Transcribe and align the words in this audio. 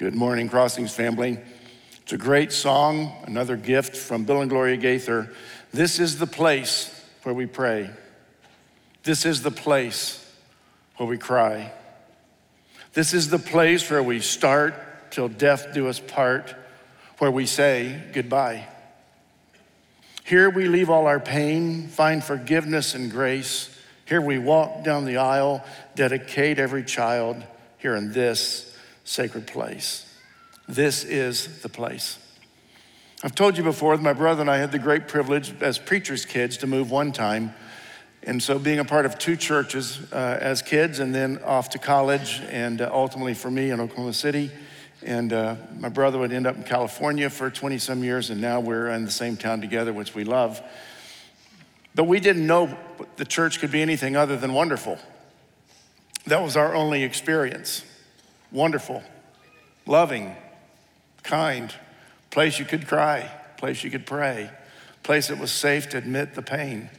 Good 0.00 0.14
morning, 0.14 0.48
Crossings 0.48 0.94
family. 0.94 1.38
It's 2.00 2.14
a 2.14 2.16
great 2.16 2.52
song, 2.52 3.12
another 3.26 3.54
gift 3.54 3.94
from 3.94 4.24
Bill 4.24 4.40
and 4.40 4.48
Gloria 4.48 4.78
Gaither. 4.78 5.30
This 5.74 5.98
is 5.98 6.18
the 6.18 6.26
place 6.26 6.90
where 7.22 7.34
we 7.34 7.44
pray. 7.44 7.90
This 9.02 9.26
is 9.26 9.42
the 9.42 9.50
place 9.50 10.26
where 10.96 11.06
we 11.06 11.18
cry. 11.18 11.70
This 12.94 13.12
is 13.12 13.28
the 13.28 13.38
place 13.38 13.90
where 13.90 14.02
we 14.02 14.20
start 14.20 14.72
till 15.10 15.28
death 15.28 15.74
do 15.74 15.86
us 15.86 16.00
part, 16.00 16.54
where 17.18 17.30
we 17.30 17.44
say 17.44 18.02
goodbye. 18.14 18.66
Here 20.24 20.48
we 20.48 20.66
leave 20.66 20.88
all 20.88 21.08
our 21.08 21.20
pain, 21.20 21.88
find 21.88 22.24
forgiveness 22.24 22.94
and 22.94 23.10
grace. 23.10 23.68
Here 24.06 24.22
we 24.22 24.38
walk 24.38 24.82
down 24.82 25.04
the 25.04 25.18
aisle, 25.18 25.62
dedicate 25.94 26.58
every 26.58 26.84
child 26.84 27.44
here 27.76 27.96
in 27.96 28.12
this 28.12 28.69
sacred 29.04 29.46
place. 29.46 30.06
This 30.68 31.04
is 31.04 31.62
the 31.62 31.68
place. 31.68 32.18
I've 33.22 33.34
told 33.34 33.58
you 33.58 33.64
before 33.64 33.96
that 33.96 34.02
my 34.02 34.12
brother 34.12 34.40
and 34.40 34.50
I 34.50 34.58
had 34.58 34.72
the 34.72 34.78
great 34.78 35.08
privilege 35.08 35.52
as 35.60 35.78
preachers' 35.78 36.24
kids 36.24 36.56
to 36.58 36.66
move 36.66 36.90
one 36.90 37.12
time. 37.12 37.52
And 38.22 38.42
so, 38.42 38.58
being 38.58 38.78
a 38.78 38.84
part 38.84 39.04
of 39.04 39.18
two 39.18 39.36
churches 39.36 40.00
uh, 40.12 40.38
as 40.40 40.62
kids 40.62 41.00
and 41.00 41.14
then 41.14 41.42
off 41.44 41.70
to 41.70 41.78
college, 41.78 42.40
and 42.50 42.80
uh, 42.80 42.90
ultimately 42.92 43.34
for 43.34 43.50
me 43.50 43.70
in 43.70 43.80
Oklahoma 43.80 44.12
City. 44.12 44.50
And 45.02 45.32
uh, 45.32 45.56
my 45.78 45.88
brother 45.88 46.18
would 46.18 46.32
end 46.32 46.46
up 46.46 46.56
in 46.56 46.62
California 46.62 47.30
for 47.30 47.50
20 47.50 47.78
some 47.78 48.04
years, 48.04 48.30
and 48.30 48.40
now 48.40 48.60
we're 48.60 48.88
in 48.90 49.04
the 49.04 49.10
same 49.10 49.36
town 49.36 49.60
together, 49.60 49.92
which 49.92 50.14
we 50.14 50.24
love. 50.24 50.62
But 51.94 52.04
we 52.04 52.20
didn't 52.20 52.46
know 52.46 52.76
the 53.16 53.24
church 53.24 53.60
could 53.60 53.70
be 53.70 53.82
anything 53.82 54.16
other 54.16 54.36
than 54.36 54.52
wonderful. 54.52 54.98
That 56.26 56.42
was 56.42 56.56
our 56.56 56.74
only 56.74 57.02
experience 57.02 57.84
wonderful, 58.52 59.02
loving, 59.86 60.34
kind, 61.22 61.74
place 62.30 62.58
you 62.58 62.64
could 62.64 62.86
cry, 62.86 63.30
place 63.56 63.84
you 63.84 63.90
could 63.90 64.06
pray, 64.06 64.50
place 65.02 65.28
that 65.28 65.38
was 65.38 65.52
safe 65.52 65.88
to 65.90 65.98
admit 65.98 66.34
the 66.34 66.42
pain. 66.42 66.90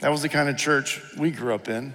That 0.00 0.10
was 0.10 0.22
the 0.22 0.28
kind 0.28 0.48
of 0.48 0.56
church 0.56 1.00
we 1.16 1.30
grew 1.30 1.54
up 1.54 1.68
in. 1.68 1.92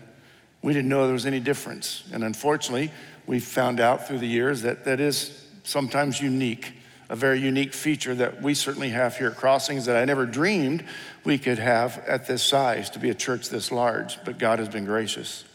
We 0.61 0.73
didn't 0.73 0.89
know 0.89 1.05
there 1.05 1.13
was 1.13 1.25
any 1.25 1.39
difference. 1.39 2.03
And 2.11 2.23
unfortunately, 2.23 2.91
we 3.25 3.39
found 3.39 3.79
out 3.79 4.07
through 4.07 4.19
the 4.19 4.27
years 4.27 4.61
that 4.63 4.85
that 4.85 4.99
is 4.99 5.45
sometimes 5.63 6.21
unique, 6.21 6.73
a 7.09 7.15
very 7.15 7.39
unique 7.39 7.73
feature 7.73 8.15
that 8.15 8.41
we 8.41 8.53
certainly 8.53 8.89
have 8.89 9.17
here 9.17 9.27
at 9.27 9.37
Crossings 9.37 9.85
that 9.85 9.95
I 9.95 10.05
never 10.05 10.25
dreamed 10.25 10.83
we 11.23 11.37
could 11.37 11.59
have 11.59 12.03
at 12.07 12.27
this 12.27 12.43
size 12.43 12.89
to 12.91 12.99
be 12.99 13.09
a 13.09 13.13
church 13.13 13.49
this 13.49 13.71
large, 13.71 14.23
but 14.25 14.37
God 14.37 14.59
has 14.59 14.67
been 14.67 14.85
gracious. 14.85 15.45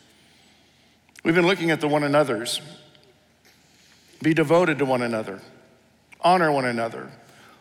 We've 1.25 1.35
been 1.35 1.47
looking 1.47 1.71
at 1.71 1.81
the 1.81 1.89
one 1.89 2.05
another's 2.05 2.61
be 4.23 4.35
devoted 4.35 4.79
to 4.79 4.85
one 4.85 5.03
another, 5.03 5.41
honor 6.21 6.51
one 6.51 6.65
another, 6.65 7.11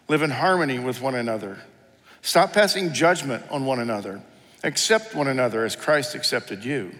live 0.07 0.21
in 0.21 0.31
harmony 0.31 0.79
with 0.79 1.01
one 1.01 1.15
another. 1.15 1.59
Stop 2.21 2.53
passing 2.53 2.93
judgment 2.93 3.43
on 3.49 3.65
one 3.65 3.79
another. 3.79 4.21
Accept 4.63 5.15
one 5.15 5.27
another 5.27 5.63
as 5.65 5.75
Christ 5.75 6.15
accepted 6.15 6.65
you. 6.65 6.91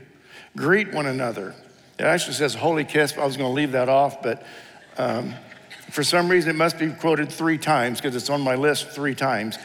Greet 0.56 0.94
one 0.94 1.06
another. 1.06 1.56
It 1.98 2.04
actually 2.04 2.36
says 2.36 2.54
holy 2.54 2.86
kiss. 2.86 3.18
I 3.18 3.26
was 3.26 3.38
going 3.38 3.50
to 3.50 3.54
leave 3.54 3.72
that 3.72 3.90
off, 3.90 4.22
but 4.22 4.46
um, 4.98 5.34
for 5.92 6.04
some 6.04 6.30
reason 6.30 6.52
it 6.52 6.56
must 6.56 6.78
be 6.78 6.92
quoted 6.92 7.32
three 7.32 7.58
times 7.58 8.00
because 8.00 8.16
it's 8.16 8.30
on 8.30 8.42
my 8.42 8.56
list 8.56 8.90
three 8.90 9.16
times. 9.16 9.58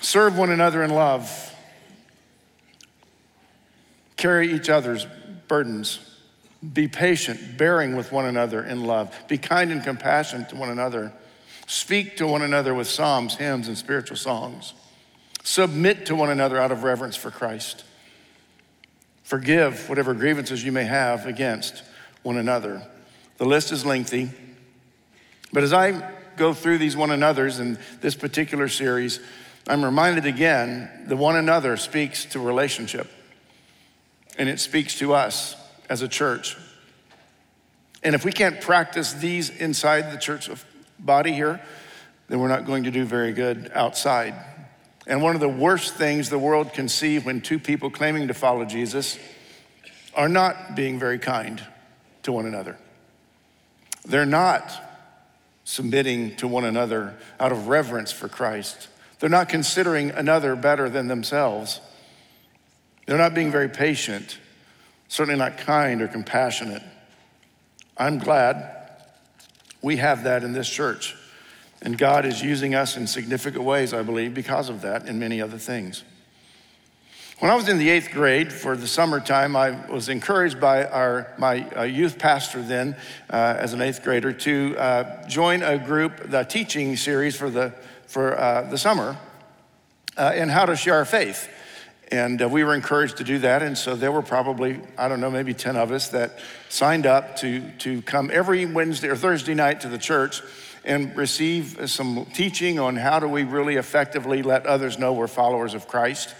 Serve 0.00 0.36
one 0.36 0.50
another 0.50 0.82
in 0.82 0.90
love. 0.90 1.54
Carry 4.16 4.52
each 4.52 4.68
other's 4.68 5.06
burdens. 5.46 6.00
Be 6.72 6.88
patient, 6.88 7.58
bearing 7.58 7.96
with 7.96 8.12
one 8.12 8.24
another 8.24 8.62
in 8.64 8.84
love. 8.84 9.14
Be 9.28 9.38
kind 9.38 9.70
and 9.70 9.84
compassionate 9.84 10.48
to 10.50 10.56
one 10.56 10.70
another. 10.70 11.12
Speak 11.66 12.16
to 12.16 12.26
one 12.26 12.42
another 12.42 12.74
with 12.74 12.88
psalms, 12.88 13.34
hymns, 13.34 13.68
and 13.68 13.76
spiritual 13.76 14.16
songs. 14.16 14.72
Submit 15.42 16.06
to 16.06 16.16
one 16.16 16.30
another 16.30 16.58
out 16.58 16.72
of 16.72 16.82
reverence 16.82 17.16
for 17.16 17.30
Christ. 17.30 17.84
Forgive 19.22 19.88
whatever 19.88 20.14
grievances 20.14 20.64
you 20.64 20.72
may 20.72 20.84
have 20.84 21.26
against 21.26 21.82
one 22.22 22.36
another. 22.36 22.82
The 23.38 23.44
list 23.44 23.72
is 23.72 23.84
lengthy, 23.84 24.30
but 25.52 25.62
as 25.62 25.72
I 25.72 26.12
go 26.36 26.54
through 26.54 26.78
these 26.78 26.96
one 26.96 27.10
another's 27.10 27.58
in 27.58 27.78
this 28.00 28.14
particular 28.14 28.68
series, 28.68 29.20
I'm 29.68 29.84
reminded 29.84 30.26
again 30.26 31.06
the 31.06 31.16
one 31.16 31.36
another 31.36 31.76
speaks 31.76 32.24
to 32.26 32.40
relationship, 32.40 33.10
and 34.38 34.48
it 34.48 34.60
speaks 34.60 34.98
to 35.00 35.14
us 35.14 35.56
as 35.88 36.02
a 36.02 36.08
church. 36.08 36.56
And 38.02 38.14
if 38.14 38.24
we 38.24 38.32
can't 38.32 38.60
practice 38.60 39.12
these 39.12 39.50
inside 39.50 40.12
the 40.12 40.18
church 40.18 40.48
body 40.98 41.32
here, 41.32 41.60
then 42.28 42.40
we're 42.40 42.48
not 42.48 42.66
going 42.66 42.84
to 42.84 42.90
do 42.90 43.04
very 43.04 43.32
good 43.32 43.70
outside. 43.74 44.34
And 45.06 45.22
one 45.22 45.34
of 45.34 45.40
the 45.40 45.48
worst 45.48 45.94
things 45.94 46.30
the 46.30 46.38
world 46.38 46.72
can 46.72 46.88
see 46.88 47.18
when 47.18 47.40
two 47.40 47.58
people 47.58 47.90
claiming 47.90 48.28
to 48.28 48.34
follow 48.34 48.64
Jesus 48.64 49.18
are 50.14 50.28
not 50.28 50.74
being 50.74 50.98
very 50.98 51.18
kind 51.18 51.64
to 52.24 52.32
one 52.32 52.46
another. 52.46 52.76
They're 54.04 54.26
not 54.26 54.72
submitting 55.64 56.36
to 56.36 56.48
one 56.48 56.64
another 56.64 57.16
out 57.40 57.52
of 57.52 57.68
reverence 57.68 58.12
for 58.12 58.28
Christ. 58.28 58.88
They're 59.18 59.30
not 59.30 59.48
considering 59.48 60.10
another 60.10 60.54
better 60.56 60.88
than 60.88 61.08
themselves. 61.08 61.80
They're 63.06 63.18
not 63.18 63.34
being 63.34 63.50
very 63.50 63.68
patient 63.68 64.38
certainly 65.08 65.38
not 65.38 65.58
kind 65.58 66.02
or 66.02 66.08
compassionate. 66.08 66.82
I'm 67.96 68.18
glad 68.18 68.72
we 69.82 69.96
have 69.96 70.24
that 70.24 70.42
in 70.42 70.52
this 70.52 70.68
church. 70.68 71.14
And 71.82 71.96
God 71.96 72.24
is 72.24 72.42
using 72.42 72.74
us 72.74 72.96
in 72.96 73.06
significant 73.06 73.64
ways, 73.64 73.92
I 73.92 74.02
believe, 74.02 74.34
because 74.34 74.68
of 74.68 74.82
that 74.82 75.06
and 75.06 75.20
many 75.20 75.40
other 75.40 75.58
things. 75.58 76.02
When 77.38 77.50
I 77.50 77.54
was 77.54 77.68
in 77.68 77.76
the 77.76 77.90
eighth 77.90 78.12
grade 78.12 78.50
for 78.50 78.78
the 78.78 78.88
summertime, 78.88 79.56
I 79.56 79.90
was 79.90 80.08
encouraged 80.08 80.58
by 80.58 80.86
our, 80.86 81.34
my 81.36 81.68
uh, 81.76 81.82
youth 81.82 82.18
pastor 82.18 82.62
then, 82.62 82.96
uh, 83.28 83.56
as 83.58 83.74
an 83.74 83.82
eighth 83.82 84.02
grader, 84.02 84.32
to 84.32 84.74
uh, 84.78 85.28
join 85.28 85.62
a 85.62 85.76
group, 85.76 86.30
the 86.30 86.44
teaching 86.44 86.96
series 86.96 87.36
for 87.36 87.50
the, 87.50 87.74
for, 88.06 88.40
uh, 88.40 88.62
the 88.62 88.78
summer, 88.78 89.18
uh, 90.16 90.32
in 90.34 90.48
how 90.48 90.64
to 90.64 90.74
share 90.76 90.94
our 90.94 91.04
faith. 91.04 91.46
And 92.12 92.40
uh, 92.40 92.48
we 92.48 92.62
were 92.62 92.74
encouraged 92.74 93.16
to 93.16 93.24
do 93.24 93.38
that. 93.40 93.62
And 93.62 93.76
so 93.76 93.96
there 93.96 94.12
were 94.12 94.22
probably, 94.22 94.80
I 94.96 95.08
don't 95.08 95.20
know, 95.20 95.30
maybe 95.30 95.54
10 95.54 95.76
of 95.76 95.90
us 95.90 96.08
that 96.08 96.38
signed 96.68 97.04
up 97.04 97.36
to, 97.36 97.68
to 97.78 98.00
come 98.02 98.30
every 98.32 98.64
Wednesday 98.64 99.08
or 99.08 99.16
Thursday 99.16 99.54
night 99.54 99.80
to 99.80 99.88
the 99.88 99.98
church 99.98 100.40
and 100.84 101.14
receive 101.16 101.90
some 101.90 102.26
teaching 102.26 102.78
on 102.78 102.96
how 102.96 103.18
do 103.18 103.26
we 103.26 103.42
really 103.42 103.74
effectively 103.74 104.42
let 104.42 104.64
others 104.66 104.98
know 104.98 105.12
we're 105.12 105.26
followers 105.26 105.74
of 105.74 105.88
Christ. 105.88 106.34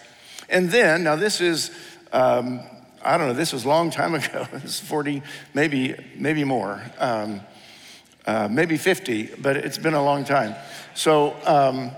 And 0.48 0.70
then, 0.70 1.02
now 1.02 1.16
this 1.16 1.40
is, 1.40 1.72
um, 2.12 2.60
I 3.04 3.18
don't 3.18 3.26
know, 3.26 3.34
this 3.34 3.52
was 3.52 3.64
a 3.64 3.68
long 3.68 3.90
time 3.90 4.14
ago. 4.14 4.46
It's 4.52 4.78
40, 4.78 5.22
maybe, 5.52 5.96
maybe 6.14 6.44
more, 6.44 6.80
um, 6.98 7.40
uh, 8.24 8.46
maybe 8.48 8.76
50, 8.76 9.34
but 9.40 9.56
it's 9.56 9.78
been 9.78 9.94
a 9.94 10.04
long 10.04 10.22
time. 10.22 10.54
So, 10.94 11.34
um, 11.44 11.90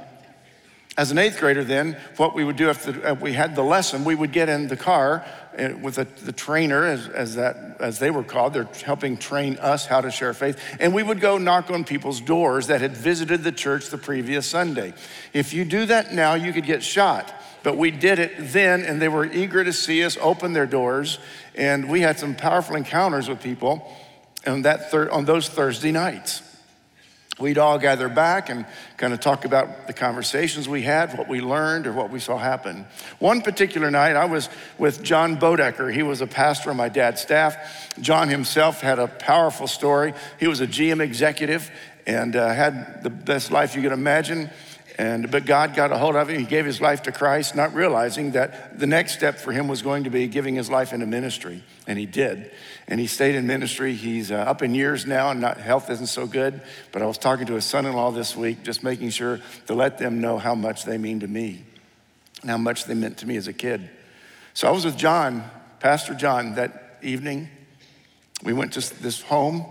as 0.98 1.12
an 1.12 1.19
eighth 1.19 1.38
grader, 1.38 1.62
then, 1.62 1.97
what 2.16 2.34
we 2.34 2.42
would 2.42 2.56
do 2.56 2.70
if, 2.70 2.82
the, 2.82 3.12
if 3.12 3.20
we 3.20 3.32
had 3.32 3.54
the 3.54 3.62
lesson, 3.62 4.04
we 4.04 4.16
would 4.16 4.32
get 4.32 4.48
in 4.48 4.66
the 4.66 4.76
car 4.76 5.25
uh, 5.56 5.69
with 5.81 5.94
the, 5.94 6.04
the 6.25 6.32
trainer, 6.32 6.84
as, 6.84 7.06
as, 7.06 7.36
that, 7.36 7.76
as 7.78 8.00
they 8.00 8.10
were 8.10 8.25
called. 8.25 8.53
They're 8.53 8.69
helping 8.84 9.16
train 9.16 9.59
us 9.59 9.86
how 9.86 10.00
to 10.00 10.10
share 10.10 10.34
faith. 10.34 10.60
And 10.81 10.92
we 10.92 11.04
would 11.04 11.20
go 11.20 11.38
knock 11.38 11.70
on 11.70 11.84
people's 11.84 12.20
doors 12.20 12.66
that 12.66 12.81
had 12.81 12.97
visited 12.97 13.44
the 13.44 13.53
church 13.53 13.91
the 13.91 13.97
previous 13.97 14.44
Sunday. 14.44 14.92
If 15.32 15.54
you 15.54 15.64
do 15.64 15.86
that 15.86 16.12
now, 16.12 16.34
you 16.34 16.53
could 16.53 16.66
get 16.66 16.82
shot. 16.82 17.32
But 17.62 17.76
we 17.76 17.92
did 17.92 18.19
it 18.19 18.32
then, 18.36 18.82
and 18.82 19.00
they 19.00 19.09
were 19.09 19.25
eager 19.25 19.62
to 19.62 19.72
see 19.72 20.03
us 20.03 20.19
open 20.20 20.53
their 20.53 20.66
doors. 20.66 21.20
And 21.54 21.88
we 21.88 22.00
had 22.00 22.19
some 22.19 22.34
powerful 22.34 22.75
encounters 22.75 23.28
with 23.28 23.41
people 23.41 23.88
on, 24.44 24.62
that 24.62 24.91
thir- 24.91 25.12
on 25.12 25.26
those 25.26 25.48
Thursday 25.48 25.92
nights 25.92 26.42
we'd 27.39 27.59
all 27.59 27.79
gather 27.79 28.09
back 28.09 28.49
and 28.49 28.67
kind 28.97 29.13
of 29.13 29.21
talk 29.21 29.45
about 29.45 29.87
the 29.87 29.93
conversations 29.93 30.69
we 30.69 30.83
had, 30.83 31.17
what 31.17 31.29
we 31.29 31.41
learned, 31.41 31.87
or 31.87 31.93
what 31.93 32.11
we 32.11 32.19
saw 32.19 32.37
happen. 32.39 32.87
One 33.19 33.43
particular 33.43 33.91
night, 33.91 34.17
I 34.17 34.25
was 34.25 34.49
with 34.79 35.03
John 35.03 35.39
Bodecker. 35.39 35.93
He 35.93 36.03
was 36.03 36.21
a 36.21 36.27
pastor 36.27 36.71
on 36.71 36.77
my 36.77 36.89
dad's 36.89 37.21
staff. 37.21 37.95
John 38.01 38.29
himself 38.29 38.81
had 38.81 38.99
a 38.99 39.09
powerful 39.09 39.67
story. 39.67 40.15
He 40.39 40.47
was 40.47 40.61
a 40.61 40.67
GM 40.67 41.01
executive 41.01 41.71
and 42.07 42.35
uh, 42.37 42.49
had 42.53 43.03
the 43.03 43.11
best 43.11 43.51
life 43.51 43.77
you 43.77 43.83
could 43.83 43.93
imagine. 43.93 44.51
And, 44.99 45.31
but 45.31 45.47
God 45.47 45.77
got 45.77 45.93
a 45.93 45.97
hold 45.97 46.17
of 46.17 46.29
him. 46.29 46.41
He 46.41 46.45
gave 46.45 46.65
his 46.65 46.81
life 46.81 47.03
to 47.05 47.13
Christ, 47.13 47.55
not 47.55 47.73
realizing 47.73 48.33
that 48.33 48.77
the 48.77 48.87
next 48.87 49.13
step 49.13 49.39
for 49.39 49.53
him 49.53 49.69
was 49.69 49.81
going 49.81 50.05
to 50.05 50.11
be 50.11 50.27
giving 50.27 50.57
his 50.57 50.69
life 50.69 50.93
into 50.93 51.07
ministry. 51.07 51.63
And 51.89 51.99
he 51.99 52.07
did. 52.07 52.53
And 52.87 53.01
he 53.01 53.09
stayed 53.09 53.35
in 53.35 53.49
ministry. 53.49 53.95
He's 53.95 54.31
uh, 54.31 54.37
up 54.37 54.63
in 54.63 54.75
years 54.75 55.07
now, 55.07 55.31
and 55.31 55.41
not, 55.41 55.59
health 55.59 55.91
isn't 55.91 56.07
so 56.07 56.27
good. 56.27 56.61
But 56.93 57.03
I 57.03 57.07
was 57.07 57.19
talking 57.19 57.47
to 57.47 57.55
his 57.55 57.65
son 57.65 57.85
in 57.85 57.95
law 57.95 58.13
this 58.13 58.37
week, 58.37 58.63
just 58.63 58.85
making 58.85 59.11
sure 59.11 59.41
to 59.67 59.75
let 59.75 59.99
them 59.99 60.21
know 60.21 60.39
how 60.39 60.55
much 60.55 60.85
they 60.85 60.99
mean 60.99 61.19
to 61.21 61.27
me 61.27 61.65
and 62.43 62.51
how 62.51 62.59
much 62.59 62.85
they 62.85 62.95
meant 62.95 63.19
to 63.19 63.27
me 63.27 63.37
as 63.37 63.49
a 63.49 63.53
kid. 63.53 63.91
So 64.55 64.69
I 64.69 64.71
was 64.71 64.85
with 64.85 64.97
John, 64.97 65.51
Pastor 65.81 66.15
John, 66.15 66.55
that 66.55 66.99
evening. 67.03 67.49
We 68.45 68.53
went 68.53 68.75
to 68.75 69.03
this 69.03 69.21
home 69.21 69.67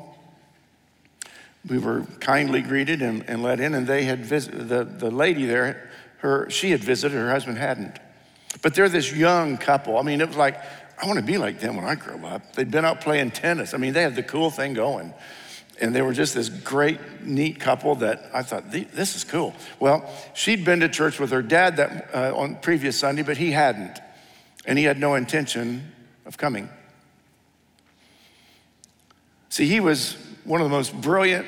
we 1.69 1.77
were 1.77 2.03
kindly 2.19 2.61
greeted 2.61 3.01
and, 3.01 3.27
and 3.29 3.43
let 3.43 3.59
in, 3.59 3.73
and 3.73 3.87
they 3.87 4.03
had 4.03 4.25
visited, 4.25 4.69
the, 4.69 4.83
the 4.83 5.11
lady 5.11 5.45
there, 5.45 5.89
her, 6.19 6.49
she 6.49 6.71
had 6.71 6.83
visited, 6.83 7.15
her 7.15 7.29
husband 7.29 7.57
hadn't. 7.57 7.99
But 8.61 8.73
they're 8.73 8.89
this 8.89 9.11
young 9.13 9.57
couple. 9.57 9.97
I 9.97 10.01
mean, 10.01 10.21
it 10.21 10.27
was 10.27 10.37
like, 10.37 10.61
I 10.99 11.05
want 11.05 11.19
to 11.19 11.25
be 11.25 11.37
like 11.37 11.59
them 11.59 11.75
when 11.75 11.85
I 11.85 11.95
grow 11.95 12.25
up. 12.25 12.53
They'd 12.53 12.71
been 12.71 12.85
out 12.85 13.01
playing 13.01 13.31
tennis. 13.31 13.73
I 13.73 13.77
mean, 13.77 13.93
they 13.93 14.01
had 14.01 14.15
the 14.15 14.23
cool 14.23 14.49
thing 14.49 14.73
going. 14.73 15.13
And 15.79 15.93
they 15.95 16.01
were 16.01 16.13
just 16.13 16.33
this 16.33 16.49
great, 16.49 17.21
neat 17.21 17.59
couple 17.59 17.95
that 17.95 18.31
I 18.33 18.41
thought, 18.41 18.71
this 18.71 19.15
is 19.15 19.23
cool. 19.23 19.53
Well, 19.79 20.11
she'd 20.33 20.65
been 20.65 20.79
to 20.79 20.89
church 20.89 21.19
with 21.19 21.29
her 21.29 21.43
dad 21.43 21.77
that, 21.77 22.09
uh, 22.13 22.35
on 22.35 22.55
previous 22.55 22.97
Sunday, 22.97 23.21
but 23.21 23.37
he 23.37 23.51
hadn't. 23.51 23.99
And 24.65 24.79
he 24.79 24.85
had 24.85 24.99
no 24.99 25.13
intention 25.13 25.91
of 26.25 26.37
coming. 26.37 26.67
See, 29.49 29.67
he 29.67 29.79
was 29.79 30.17
one 30.45 30.61
of 30.61 30.65
the 30.65 30.75
most 30.75 30.99
brilliant 30.99 31.45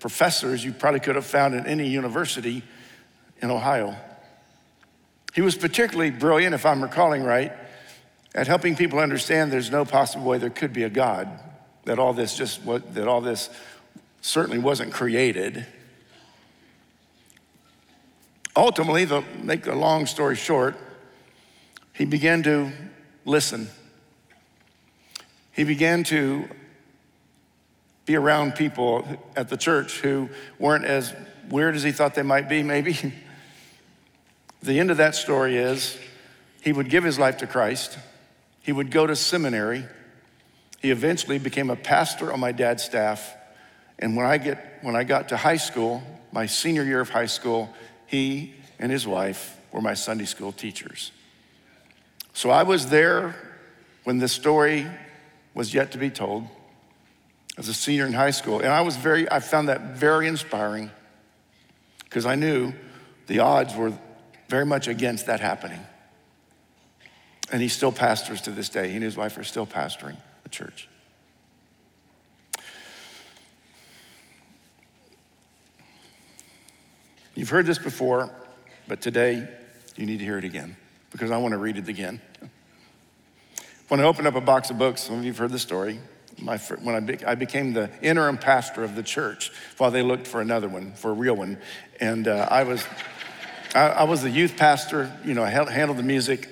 professors 0.00 0.64
you 0.64 0.72
probably 0.72 1.00
could 1.00 1.16
have 1.16 1.26
found 1.26 1.54
in 1.54 1.66
any 1.66 1.88
university 1.88 2.62
in 3.42 3.50
Ohio. 3.50 3.94
He 5.34 5.42
was 5.42 5.56
particularly 5.56 6.10
brilliant, 6.10 6.54
if 6.54 6.64
I'm 6.64 6.82
recalling 6.82 7.22
right, 7.22 7.52
at 8.38 8.46
helping 8.46 8.76
people 8.76 9.00
understand 9.00 9.50
there's 9.50 9.72
no 9.72 9.84
possible 9.84 10.24
way 10.24 10.38
there 10.38 10.48
could 10.48 10.72
be 10.72 10.84
a 10.84 10.88
God, 10.88 11.28
that 11.86 11.98
all 11.98 12.12
this 12.12 12.36
just 12.36 12.64
that 12.94 13.08
all 13.08 13.20
this 13.20 13.50
certainly 14.20 14.60
wasn't 14.60 14.92
created. 14.92 15.66
Ultimately, 18.54 19.06
to 19.06 19.24
make 19.42 19.66
a 19.66 19.74
long 19.74 20.06
story 20.06 20.36
short, 20.36 20.76
he 21.92 22.04
began 22.04 22.44
to 22.44 22.70
listen. 23.24 23.68
He 25.50 25.64
began 25.64 26.04
to 26.04 26.48
be 28.06 28.14
around 28.14 28.54
people 28.54 29.04
at 29.34 29.48
the 29.48 29.56
church 29.56 29.98
who 29.98 30.28
weren't 30.60 30.84
as 30.84 31.12
weird 31.48 31.74
as 31.74 31.82
he 31.82 31.90
thought 31.90 32.14
they 32.14 32.22
might 32.22 32.48
be, 32.48 32.62
maybe. 32.62 33.14
the 34.62 34.78
end 34.78 34.92
of 34.92 34.98
that 34.98 35.16
story 35.16 35.56
is 35.56 35.98
he 36.62 36.72
would 36.72 36.88
give 36.88 37.02
his 37.02 37.18
life 37.18 37.38
to 37.38 37.48
Christ, 37.48 37.98
he 38.68 38.72
would 38.72 38.90
go 38.90 39.06
to 39.06 39.16
seminary. 39.16 39.82
He 40.82 40.90
eventually 40.90 41.38
became 41.38 41.70
a 41.70 41.74
pastor 41.74 42.30
on 42.30 42.38
my 42.38 42.52
dad's 42.52 42.84
staff. 42.84 43.34
And 43.98 44.14
when 44.14 44.26
I, 44.26 44.36
get, 44.36 44.80
when 44.82 44.94
I 44.94 45.04
got 45.04 45.30
to 45.30 45.38
high 45.38 45.56
school, 45.56 46.02
my 46.32 46.44
senior 46.44 46.82
year 46.82 47.00
of 47.00 47.08
high 47.08 47.28
school, 47.28 47.72
he 48.04 48.52
and 48.78 48.92
his 48.92 49.06
wife 49.06 49.58
were 49.72 49.80
my 49.80 49.94
Sunday 49.94 50.26
school 50.26 50.52
teachers. 50.52 51.12
So 52.34 52.50
I 52.50 52.64
was 52.64 52.88
there 52.88 53.34
when 54.04 54.18
the 54.18 54.28
story 54.28 54.86
was 55.54 55.72
yet 55.72 55.92
to 55.92 55.98
be 55.98 56.10
told 56.10 56.44
as 57.56 57.70
a 57.70 57.74
senior 57.74 58.04
in 58.04 58.12
high 58.12 58.32
school. 58.32 58.58
And 58.58 58.68
I 58.68 58.82
was 58.82 58.96
very, 58.96 59.32
I 59.32 59.40
found 59.40 59.70
that 59.70 59.96
very 59.96 60.28
inspiring 60.28 60.90
because 62.04 62.26
I 62.26 62.34
knew 62.34 62.74
the 63.28 63.38
odds 63.38 63.74
were 63.74 63.94
very 64.50 64.66
much 64.66 64.88
against 64.88 65.24
that 65.24 65.40
happening. 65.40 65.80
And 67.50 67.62
he 67.62 67.68
still 67.68 67.92
pastors 67.92 68.42
to 68.42 68.50
this 68.50 68.68
day. 68.68 68.88
He 68.88 68.94
and 68.94 69.02
his 69.02 69.16
wife 69.16 69.38
are 69.38 69.44
still 69.44 69.66
pastoring 69.66 70.16
the 70.42 70.48
church. 70.48 70.88
You've 77.34 77.48
heard 77.50 77.66
this 77.66 77.78
before, 77.78 78.30
but 78.88 79.00
today 79.00 79.48
you 79.96 80.06
need 80.06 80.18
to 80.18 80.24
hear 80.24 80.38
it 80.38 80.44
again 80.44 80.76
because 81.10 81.30
I 81.30 81.38
want 81.38 81.52
to 81.52 81.58
read 81.58 81.76
it 81.76 81.88
again. 81.88 82.20
When 83.88 84.00
I 84.00 84.02
opened 84.02 84.26
up 84.26 84.34
a 84.34 84.40
box 84.40 84.70
of 84.70 84.78
books, 84.78 85.02
some 85.02 85.18
of 85.18 85.24
you 85.24 85.30
have 85.30 85.38
heard 85.38 85.52
the 85.52 85.58
story 85.58 86.00
my, 86.40 86.58
when 86.58 86.94
I, 86.94 87.00
be, 87.00 87.24
I, 87.24 87.34
became 87.34 87.72
the 87.72 87.90
interim 88.02 88.38
pastor 88.38 88.84
of 88.84 88.94
the 88.94 89.02
church 89.02 89.52
while 89.76 89.90
they 89.90 90.02
looked 90.02 90.26
for 90.26 90.40
another 90.40 90.68
one, 90.68 90.92
for 90.92 91.10
a 91.10 91.14
real 91.14 91.34
one. 91.34 91.58
And 92.00 92.28
uh, 92.28 92.48
I, 92.50 92.64
was, 92.64 92.84
I, 93.74 93.88
I, 93.88 94.02
was 94.04 94.22
the 94.22 94.30
youth 94.30 94.56
pastor, 94.56 95.12
you 95.24 95.34
know, 95.34 95.42
I 95.42 95.50
handled 95.50 95.98
the 95.98 96.02
music. 96.02 96.48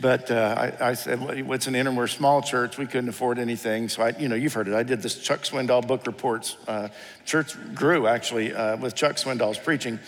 But 0.00 0.30
uh, 0.30 0.72
I, 0.80 0.90
I, 0.90 0.94
said, 0.94 1.46
what's 1.46 1.66
an 1.66 1.74
interim? 1.74 1.96
We're 1.96 2.04
a 2.04 2.08
small 2.08 2.40
church. 2.40 2.78
We 2.78 2.86
couldn't 2.86 3.10
afford 3.10 3.38
anything. 3.38 3.88
So 3.88 4.02
I, 4.02 4.10
you 4.10 4.28
know, 4.28 4.34
you've 4.34 4.54
heard 4.54 4.68
it. 4.68 4.74
I 4.74 4.82
did 4.82 5.02
this 5.02 5.18
Chuck 5.18 5.40
Swindoll 5.40 5.86
book 5.86 6.06
reports. 6.06 6.56
Uh, 6.66 6.88
church 7.26 7.54
grew 7.74 8.06
actually 8.06 8.54
uh, 8.54 8.76
with 8.78 8.94
Chuck 8.94 9.16
Swindoll's 9.16 9.58
preaching. 9.58 9.98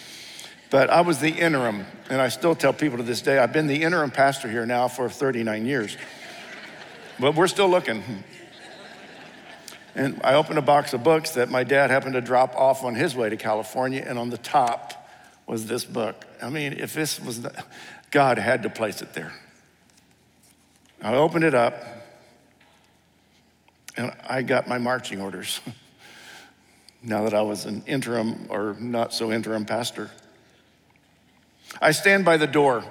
But 0.70 0.88
I 0.88 1.02
was 1.02 1.18
the 1.18 1.28
interim, 1.28 1.84
and 2.08 2.22
I 2.22 2.28
still 2.28 2.54
tell 2.54 2.72
people 2.72 2.96
to 2.96 3.04
this 3.04 3.20
day, 3.20 3.36
I've 3.36 3.52
been 3.52 3.66
the 3.66 3.82
interim 3.82 4.10
pastor 4.10 4.48
here 4.48 4.64
now 4.64 4.88
for 4.88 5.10
39 5.10 5.66
years. 5.66 5.98
but 7.20 7.34
we're 7.34 7.46
still 7.46 7.68
looking. 7.68 8.02
And 9.94 10.22
I 10.24 10.34
opened 10.34 10.58
a 10.58 10.62
box 10.62 10.94
of 10.94 11.04
books 11.04 11.32
that 11.32 11.50
my 11.50 11.64
dad 11.64 11.90
happened 11.90 12.14
to 12.14 12.22
drop 12.22 12.54
off 12.56 12.84
on 12.84 12.94
his 12.94 13.14
way 13.14 13.28
to 13.28 13.36
California, 13.36 14.02
and 14.06 14.18
on 14.18 14.30
the 14.30 14.38
top 14.38 15.06
was 15.46 15.66
this 15.66 15.84
book. 15.84 16.24
I 16.40 16.48
mean, 16.48 16.72
if 16.72 16.94
this 16.94 17.20
was, 17.20 17.46
God 18.10 18.38
had 18.38 18.62
to 18.62 18.70
place 18.70 19.02
it 19.02 19.12
there. 19.12 19.32
I 21.02 21.14
opened 21.14 21.44
it 21.44 21.54
up, 21.54 21.82
and 23.96 24.14
I 24.24 24.42
got 24.42 24.68
my 24.68 24.78
marching 24.78 25.20
orders 25.20 25.60
now 27.02 27.24
that 27.24 27.34
I 27.34 27.42
was 27.42 27.64
an 27.64 27.82
interim 27.86 28.46
or 28.48 28.76
not 28.78 29.12
so 29.12 29.32
interim 29.32 29.64
pastor. 29.64 30.10
I 31.80 31.90
stand 31.90 32.24
by 32.24 32.36
the 32.36 32.46
door. 32.46 32.84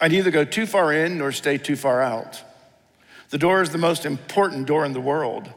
I 0.00 0.08
neither 0.08 0.30
go 0.30 0.44
too 0.44 0.66
far 0.66 0.92
in 0.92 1.18
nor 1.18 1.32
stay 1.32 1.58
too 1.58 1.76
far 1.76 2.00
out. 2.00 2.42
The 3.28 3.38
door 3.38 3.60
is 3.60 3.70
the 3.70 3.78
most 3.78 4.06
important 4.06 4.66
door 4.66 4.86
in 4.86 4.94
the 4.94 5.00
world. 5.00 5.52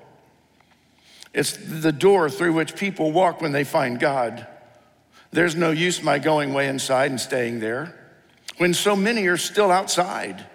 It's 1.33 1.55
the 1.55 1.93
door 1.93 2.29
through 2.29 2.51
which 2.51 2.75
people 2.75 3.13
walk 3.13 3.41
when 3.41 3.53
they 3.53 3.63
find 3.63 3.97
God. 3.97 4.45
There's 5.31 5.55
no 5.55 5.71
use 5.71 6.03
my 6.03 6.19
going 6.19 6.53
way 6.53 6.67
inside 6.67 7.11
and 7.11 7.21
staying 7.21 7.61
there 7.61 7.95
when 8.57 8.73
so 8.73 8.97
many 8.97 9.27
are 9.27 9.37
still 9.37 9.71
outside. 9.71 10.45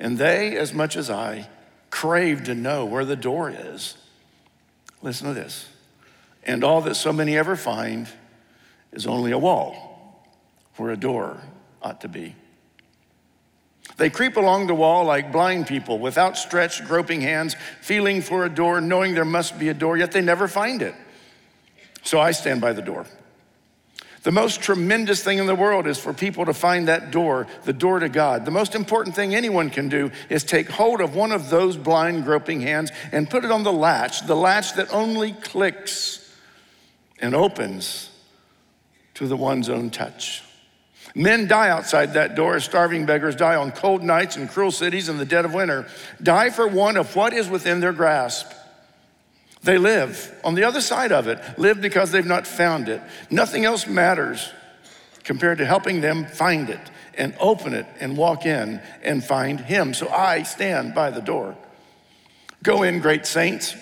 And 0.00 0.16
they, 0.16 0.56
as 0.56 0.72
much 0.72 0.96
as 0.96 1.10
I, 1.10 1.46
crave 1.90 2.44
to 2.44 2.54
know 2.54 2.86
where 2.86 3.04
the 3.04 3.16
door 3.16 3.50
is. 3.50 3.96
Listen 5.02 5.28
to 5.28 5.34
this. 5.34 5.68
And 6.42 6.64
all 6.64 6.80
that 6.80 6.94
so 6.94 7.12
many 7.12 7.36
ever 7.36 7.54
find 7.54 8.08
is 8.92 9.06
only 9.06 9.30
a 9.30 9.38
wall 9.38 10.24
where 10.76 10.90
a 10.90 10.96
door 10.96 11.38
ought 11.82 12.00
to 12.00 12.08
be. 12.08 12.34
They 13.98 14.08
creep 14.08 14.38
along 14.38 14.66
the 14.66 14.74
wall 14.74 15.04
like 15.04 15.30
blind 15.30 15.66
people 15.66 15.98
with 15.98 16.16
outstretched, 16.16 16.86
groping 16.86 17.20
hands, 17.20 17.54
feeling 17.82 18.22
for 18.22 18.46
a 18.46 18.48
door, 18.48 18.80
knowing 18.80 19.14
there 19.14 19.26
must 19.26 19.58
be 19.58 19.68
a 19.68 19.74
door, 19.74 19.98
yet 19.98 20.12
they 20.12 20.22
never 20.22 20.48
find 20.48 20.80
it. 20.80 20.94
So 22.02 22.18
I 22.18 22.30
stand 22.30 22.62
by 22.62 22.72
the 22.72 22.80
door. 22.80 23.04
The 24.22 24.32
most 24.32 24.60
tremendous 24.60 25.22
thing 25.24 25.38
in 25.38 25.46
the 25.46 25.54
world 25.54 25.86
is 25.86 25.98
for 25.98 26.12
people 26.12 26.44
to 26.44 26.52
find 26.52 26.88
that 26.88 27.10
door, 27.10 27.46
the 27.64 27.72
door 27.72 28.00
to 28.00 28.08
God. 28.08 28.44
The 28.44 28.50
most 28.50 28.74
important 28.74 29.16
thing 29.16 29.34
anyone 29.34 29.70
can 29.70 29.88
do 29.88 30.10
is 30.28 30.44
take 30.44 30.68
hold 30.68 31.00
of 31.00 31.14
one 31.14 31.32
of 31.32 31.48
those 31.48 31.76
blind, 31.78 32.24
groping 32.24 32.60
hands 32.60 32.92
and 33.12 33.30
put 33.30 33.44
it 33.44 33.50
on 33.50 33.62
the 33.62 33.72
latch, 33.72 34.26
the 34.26 34.36
latch 34.36 34.74
that 34.74 34.92
only 34.92 35.32
clicks 35.32 36.34
and 37.18 37.34
opens 37.34 38.10
to 39.14 39.26
the 39.26 39.36
one's 39.36 39.70
own 39.70 39.88
touch. 39.88 40.42
Men 41.14 41.48
die 41.48 41.70
outside 41.70 42.12
that 42.14 42.34
door 42.34 42.56
as 42.56 42.64
starving 42.64 43.06
beggars 43.06 43.34
die 43.34 43.56
on 43.56 43.72
cold 43.72 44.02
nights 44.02 44.36
in 44.36 44.48
cruel 44.48 44.70
cities 44.70 45.08
in 45.08 45.16
the 45.16 45.24
dead 45.24 45.46
of 45.46 45.54
winter, 45.54 45.86
die 46.22 46.50
for 46.50 46.68
want 46.68 46.98
of 46.98 47.16
what 47.16 47.32
is 47.32 47.48
within 47.48 47.80
their 47.80 47.92
grasp. 47.92 48.52
They 49.62 49.76
live 49.76 50.34
on 50.42 50.54
the 50.54 50.64
other 50.64 50.80
side 50.80 51.12
of 51.12 51.28
it, 51.28 51.38
live 51.58 51.80
because 51.80 52.10
they've 52.10 52.24
not 52.24 52.46
found 52.46 52.88
it. 52.88 53.02
Nothing 53.30 53.64
else 53.64 53.86
matters 53.86 54.50
compared 55.22 55.58
to 55.58 55.66
helping 55.66 56.00
them 56.00 56.26
find 56.26 56.70
it 56.70 56.80
and 57.14 57.34
open 57.38 57.74
it 57.74 57.86
and 58.00 58.16
walk 58.16 58.46
in 58.46 58.80
and 59.02 59.22
find 59.22 59.60
Him. 59.60 59.92
So 59.92 60.08
I 60.08 60.44
stand 60.44 60.94
by 60.94 61.10
the 61.10 61.20
door. 61.20 61.56
Go 62.62 62.82
in, 62.82 63.00
great 63.00 63.26
saints. 63.26 63.74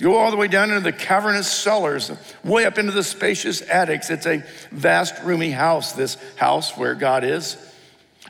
Go 0.00 0.16
all 0.16 0.30
the 0.30 0.36
way 0.36 0.46
down 0.46 0.70
into 0.70 0.82
the 0.82 0.92
cavernous 0.92 1.50
cellars, 1.50 2.12
way 2.44 2.64
up 2.64 2.78
into 2.78 2.92
the 2.92 3.02
spacious 3.02 3.62
attics. 3.62 4.10
It's 4.10 4.26
a 4.26 4.44
vast, 4.70 5.20
roomy 5.24 5.50
house, 5.50 5.92
this 5.92 6.16
house 6.36 6.76
where 6.76 6.94
God 6.94 7.24
is. 7.24 7.56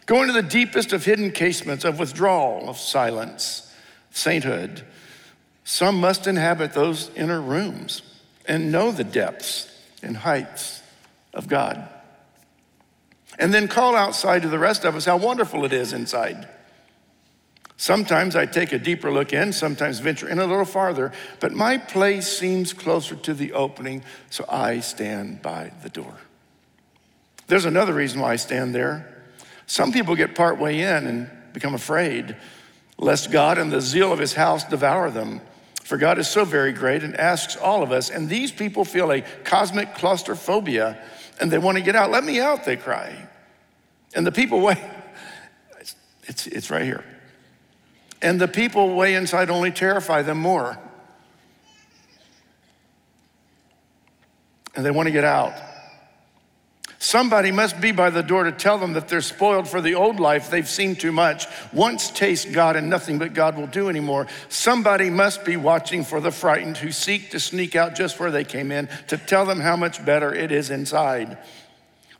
Go 0.07 0.23
into 0.23 0.33
the 0.33 0.43
deepest 0.43 0.95
of 0.95 1.05
hidden 1.05 1.31
casements 1.31 1.85
of 1.85 1.99
withdrawal, 1.99 2.71
of 2.71 2.79
silence, 2.79 3.71
sainthood. 4.11 4.83
Some 5.69 6.01
must 6.01 6.27
inhabit 6.27 6.73
those 6.73 7.11
inner 7.15 7.43
rooms 7.43 8.01
and 8.47 8.73
know 8.73 8.91
the 8.91 9.05
depths 9.05 9.71
and 10.03 10.17
heights 10.17 10.83
of 11.35 11.47
God. 11.47 11.87
And 13.39 13.53
then 13.53 13.69
call 13.69 13.95
outside 13.95 14.41
to 14.43 14.49
the 14.49 14.59
rest 14.59 14.87
of 14.87 14.97
us 14.97 15.05
how 15.05 15.19
wonderful 15.19 15.67
it 15.67 15.75
is 15.75 15.93
inside. 15.93 16.49
Sometimes 17.77 18.35
I 18.35 18.47
take 18.47 18.73
a 18.73 18.79
deeper 18.79 19.13
look 19.13 19.35
in, 19.35 19.53
sometimes 19.53 19.99
venture 19.99 20.27
in 20.27 20.39
a 20.39 20.47
little 20.47 20.65
farther, 20.65 21.13
but 21.39 21.53
my 21.53 21.77
place 21.77 22.27
seems 22.27 22.73
closer 22.73 23.15
to 23.17 23.35
the 23.35 23.53
opening, 23.53 24.03
so 24.31 24.47
I 24.49 24.81
stand 24.81 25.43
by 25.43 25.73
the 25.83 25.91
door. 25.91 26.15
There's 27.47 27.67
another 27.67 27.93
reason 27.93 28.23
why 28.23 28.33
I 28.33 28.37
stand 28.37 28.75
there. 28.75 29.23
Some 29.67 29.93
people 29.93 30.17
get 30.17 30.35
part 30.35 30.59
way 30.59 30.81
in 30.81 31.07
and 31.07 31.31
become 31.53 31.75
afraid, 31.75 32.37
lest 32.97 33.31
God 33.31 33.59
and 33.59 33.71
the 33.71 33.83
zeal 33.83 34.15
of 34.15 34.19
his 34.19 34.33
house 34.33 34.65
devour 34.65 35.11
them. 35.11 35.43
For 35.89 35.97
God 35.97 36.19
is 36.19 36.29
so 36.29 36.45
very 36.45 36.75
great 36.75 37.03
and 37.03 37.17
asks 37.17 37.57
all 37.57 37.83
of 37.83 37.93
us, 37.93 38.11
and 38.11 38.29
these 38.29 38.53
people 38.53 38.85
feel 38.85 39.11
a 39.11 39.23
cosmic 39.43 39.95
claustrophobia 39.95 41.03
and 41.41 41.51
they 41.51 41.57
want 41.57 41.79
to 41.79 41.83
get 41.83 41.97
out. 41.97 42.11
Let 42.11 42.25
me 42.25 42.41
out, 42.41 42.67
they 42.67 42.77
cry. 42.77 43.27
And 44.15 44.27
the 44.27 44.31
people 44.31 44.61
way, 44.67 44.77
it's, 45.81 45.97
it's, 46.25 46.47
it's 46.47 46.71
right 46.71 46.83
here. 46.83 47.03
And 48.21 48.39
the 48.39 48.47
people 48.47 48.97
way 48.97 49.15
inside 49.15 49.49
only 49.49 49.71
terrify 49.71 50.21
them 50.21 50.37
more. 50.37 50.79
And 54.77 54.85
they 54.85 54.91
want 54.91 55.07
to 55.07 55.13
get 55.13 55.25
out. 55.25 55.55
Somebody 57.01 57.53
must 57.53 57.81
be 57.81 57.93
by 57.93 58.11
the 58.11 58.25
door 58.25 58.43
to 58.43 58.53
tell 58.53 58.77
them 58.77 58.95
that 58.95 59.09
they're 59.09 59.21
spoiled 59.21 59.69
for 59.69 59.81
the 59.81 59.95
old 59.95 60.19
life. 60.19 60.51
They've 60.51 60.69
seen 60.69 60.97
too 60.97 61.13
much. 61.13 61.47
Once 61.73 62.11
taste 62.11 62.53
God 62.53 62.75
and 62.75 62.91
nothing 62.91 63.19
but 63.19 63.35
God 63.35 63.57
will 63.57 63.69
do 63.69 63.89
anymore. 63.89 64.27
Somebody 64.49 65.09
must 65.09 65.45
be 65.45 65.57
watching 65.57 66.03
for 66.03 66.21
the 66.21 66.33
frightened 66.33 66.77
who 66.77 66.91
seek 66.91 67.31
to 67.31 67.41
sneak 67.41 67.77
out 67.77 67.95
just 67.95 68.19
where 68.19 68.33
they 68.33 68.43
came 68.43 68.73
in 68.73 68.89
to 69.07 69.17
tell 69.17 69.47
them 69.47 69.61
how 69.61 69.77
much 69.77 70.05
better 70.05 70.35
it 70.35 70.51
is 70.51 70.71
inside. 70.71 71.39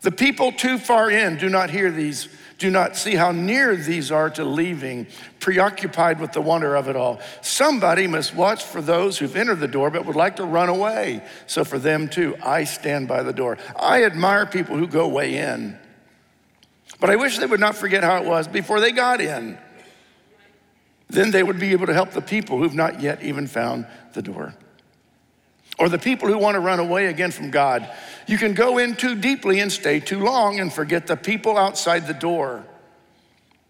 The 0.01 0.11
people 0.11 0.53
too 0.53 0.77
far 0.77 1.11
in 1.11 1.37
do 1.37 1.49
not 1.49 1.69
hear 1.69 1.91
these 1.91 2.29
do 2.59 2.69
not 2.69 2.97
see 2.97 3.15
how 3.15 3.31
near 3.31 3.75
these 3.75 4.11
are 4.11 4.29
to 4.31 4.43
leaving, 4.43 5.07
preoccupied 5.39 6.19
with 6.19 6.33
the 6.33 6.41
wonder 6.41 6.75
of 6.75 6.89
it 6.89 6.95
all. 6.95 7.21
Somebody 7.41 8.05
must 8.05 8.35
watch 8.35 8.63
for 8.63 8.81
those 8.81 9.17
who've 9.17 9.35
entered 9.35 9.61
the 9.61 9.67
door 9.67 9.89
but 9.89 10.05
would 10.05 10.17
like 10.17 10.35
to 10.35 10.43
run 10.43 10.67
away. 10.67 11.23
So 11.47 11.63
for 11.63 11.79
them 11.79 12.09
too, 12.09 12.35
I 12.43 12.65
stand 12.65 13.07
by 13.07 13.23
the 13.23 13.33
door. 13.33 13.57
I 13.77 14.03
admire 14.03 14.45
people 14.45 14.77
who 14.77 14.87
go 14.87 15.07
way 15.07 15.37
in, 15.37 15.79
but 16.99 17.09
I 17.09 17.15
wish 17.15 17.37
they 17.37 17.45
would 17.45 17.61
not 17.61 17.75
forget 17.75 18.03
how 18.03 18.17
it 18.17 18.25
was 18.25 18.47
before 18.47 18.81
they 18.81 18.91
got 18.91 19.21
in. 19.21 19.57
Then 21.07 21.31
they 21.31 21.41
would 21.41 21.59
be 21.59 21.71
able 21.71 21.87
to 21.87 21.93
help 21.93 22.11
the 22.11 22.21
people 22.21 22.59
who've 22.59 22.75
not 22.75 23.01
yet 23.01 23.23
even 23.23 23.47
found 23.47 23.87
the 24.13 24.21
door 24.21 24.53
or 25.79 25.87
the 25.87 25.97
people 25.97 26.27
who 26.27 26.37
want 26.37 26.55
to 26.55 26.59
run 26.59 26.79
away 26.79 27.07
again 27.07 27.31
from 27.31 27.49
God. 27.49 27.89
You 28.29 28.37
can 28.37 28.53
go 28.53 28.77
in 28.77 28.95
too 28.95 29.15
deeply 29.15 29.59
and 29.59 29.71
stay 29.71 29.99
too 29.99 30.19
long 30.19 30.59
and 30.59 30.71
forget 30.71 31.07
the 31.07 31.17
people 31.17 31.57
outside 31.57 32.05
the 32.05 32.13
door. 32.13 32.63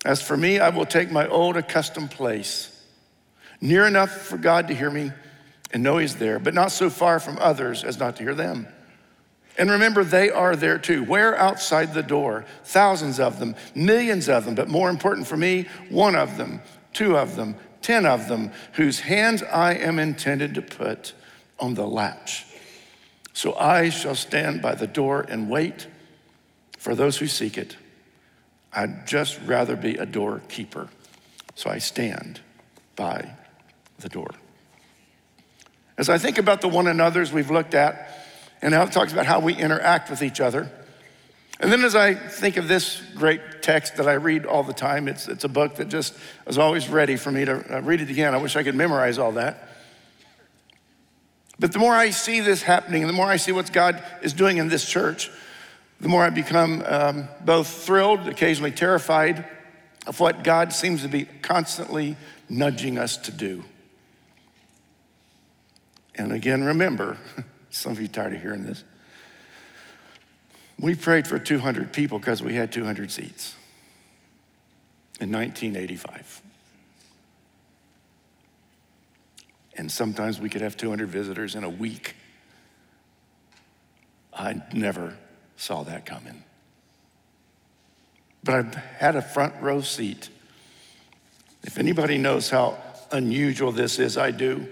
As 0.04 0.22
for 0.22 0.36
me, 0.36 0.60
I 0.60 0.68
will 0.68 0.86
take 0.86 1.10
my 1.10 1.30
old 1.30 1.56
accustomed 1.56 2.12
place, 2.12 2.84
near 3.62 3.88
enough 3.88 4.12
for 4.12 4.36
God 4.38 4.68
to 4.68 4.76
hear 4.76 4.92
me 4.92 5.14
and 5.72 5.82
know 5.82 5.98
He's 5.98 6.18
there, 6.18 6.40
but 6.40 6.54
not 6.54 6.74
so 6.74 6.90
far 6.90 7.22
from 7.22 7.38
others 7.40 7.86
as 7.86 8.00
not 8.00 8.18
to 8.18 8.24
hear 8.24 8.36
them. 8.36 8.68
And 9.58 9.72
remember, 9.72 10.04
they 10.04 10.30
are 10.30 10.58
there 10.58 10.78
too. 10.78 11.06
Where 11.06 11.38
outside 11.38 11.94
the 11.94 12.04
door? 12.04 12.44
Thousands 12.66 13.18
of 13.18 13.40
them, 13.40 13.56
millions 13.76 14.28
of 14.28 14.44
them, 14.44 14.56
but 14.56 14.68
more 14.68 14.90
important 14.90 15.26
for 15.26 15.38
me, 15.38 15.70
one 15.88 16.18
of 16.18 16.36
them, 16.36 16.60
two 16.92 17.18
of 17.18 17.38
them, 17.38 17.56
ten 17.82 18.06
of 18.06 18.28
them, 18.28 18.52
whose 18.74 19.00
hands 19.00 19.42
I 19.42 19.76
am 19.76 20.00
intended 20.00 20.54
to 20.56 20.62
put 20.62 21.14
on 21.62 21.76
the 21.76 21.88
latch. 21.88 22.46
So 23.40 23.56
I 23.56 23.88
shall 23.88 24.16
stand 24.16 24.62
by 24.62 24.76
the 24.76 24.86
door 24.86 25.22
and 25.22 25.50
wait 25.50 25.88
for 26.78 26.94
those 26.94 27.16
who 27.16 27.28
seek 27.28 27.58
it. 27.58 27.78
I'd 28.74 29.08
just 29.08 29.40
rather 29.46 29.78
be 29.78 29.96
a 29.96 30.06
doorkeeper. 30.06 30.90
So 31.56 31.70
I 31.70 31.78
stand 31.78 32.42
by 32.98 33.34
the 34.00 34.10
door. 34.10 34.32
As 35.98 36.10
I 36.10 36.18
think 36.18 36.38
about 36.38 36.60
the 36.60 36.68
one 36.68 36.88
another's 36.88 37.32
we've 37.32 37.50
looked 37.50 37.76
at, 37.76 38.10
and 38.62 38.74
now 38.74 38.84
it 38.84 38.92
talks 38.92 39.14
about 39.14 39.26
how 39.26 39.40
we 39.40 39.56
interact 39.56 40.10
with 40.10 40.22
each 40.22 40.42
other. 40.42 40.70
And 41.62 41.72
then 41.72 41.86
as 41.86 41.96
I 41.96 42.16
think 42.16 42.58
of 42.58 42.68
this 42.68 43.02
great 43.16 43.62
text 43.62 43.96
that 43.96 44.08
I 44.10 44.16
read 44.16 44.46
all 44.46 44.64
the 44.64 44.74
time, 44.74 45.08
it's, 45.08 45.30
it's 45.30 45.46
a 45.46 45.50
book 45.50 45.76
that 45.76 45.88
just 45.88 46.14
is 46.46 46.58
always 46.58 46.90
ready 46.90 47.16
for 47.16 47.32
me 47.32 47.46
to 47.46 47.78
uh, 47.78 47.80
read 47.84 48.02
it 48.02 48.10
again. 48.10 48.34
I 48.34 48.38
wish 48.38 48.58
I 48.58 48.64
could 48.64 48.76
memorize 48.76 49.18
all 49.18 49.32
that. 49.32 49.70
But 51.60 51.74
the 51.74 51.80
more 51.80 51.94
I 51.94 52.12
see 52.12 52.40
this 52.40 52.62
happening, 52.62 53.06
the 53.06 53.14
more 53.14 53.28
I 53.28 53.36
see 53.36 53.52
what 53.52 53.72
God 53.74 54.02
is 54.22 54.32
doing 54.34 54.58
in 54.58 54.70
this 54.70 54.86
church, 54.86 55.30
the 56.00 56.08
more 56.08 56.24
I 56.24 56.30
become 56.30 56.82
um, 56.86 57.28
both 57.44 57.68
thrilled, 57.68 58.28
occasionally 58.28 58.72
terrified 58.72 59.46
of 60.08 60.20
what 60.20 60.44
God 60.44 60.72
seems 60.72 61.02
to 61.02 61.10
be 61.10 61.26
constantly 61.42 62.16
nudging 62.48 62.98
us 62.98 63.18
to 63.18 63.32
do. 63.32 63.64
And 66.16 66.32
again, 66.32 66.64
remember, 66.64 67.18
some 67.70 67.92
of 67.92 68.02
you 68.02 68.08
tired 68.08 68.34
of 68.34 68.42
hearing 68.42 68.64
this. 68.64 68.84
We 70.80 70.96
prayed 70.96 71.28
for 71.28 71.38
200 71.38 71.92
people 71.92 72.20
because 72.20 72.42
we 72.42 72.56
had 72.56 72.72
200 72.72 73.12
seats 73.12 73.56
in 75.20 75.30
1985. 75.32 76.42
And 79.80 79.90
sometimes 79.90 80.42
we 80.42 80.50
could 80.50 80.60
have 80.60 80.76
200 80.76 81.08
visitors 81.08 81.56
in 81.56 81.64
a 81.64 81.70
week. 81.70 82.14
I 84.34 84.62
never 84.74 85.18
saw 85.56 85.84
that 85.84 86.06
coming. 86.06 86.44
But 88.44 88.56
I've 88.56 88.76
had 88.76 89.16
a 89.16 89.22
front 89.22 89.54
row 89.62 89.80
seat. 89.80 90.28
If 91.64 91.78
anybody 91.78 92.18
knows 92.18 92.50
how 92.50 92.78
unusual 93.14 93.72
this 93.72 94.00
is, 94.00 94.18
I 94.18 94.32
do. 94.32 94.68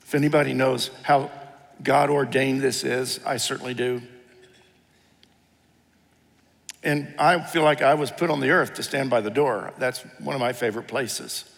If 0.00 0.14
anybody 0.14 0.54
knows 0.54 0.90
how 1.02 1.30
God 1.82 2.08
ordained 2.08 2.62
this 2.62 2.84
is, 2.84 3.20
I 3.26 3.36
certainly 3.36 3.74
do. 3.74 4.00
And 6.82 7.14
I 7.18 7.38
feel 7.38 7.64
like 7.64 7.82
I 7.82 7.92
was 7.92 8.10
put 8.10 8.30
on 8.30 8.40
the 8.40 8.48
earth 8.48 8.72
to 8.74 8.82
stand 8.82 9.10
by 9.10 9.20
the 9.20 9.30
door. 9.30 9.74
That's 9.76 10.00
one 10.20 10.34
of 10.34 10.40
my 10.40 10.54
favorite 10.54 10.88
places. 10.88 11.51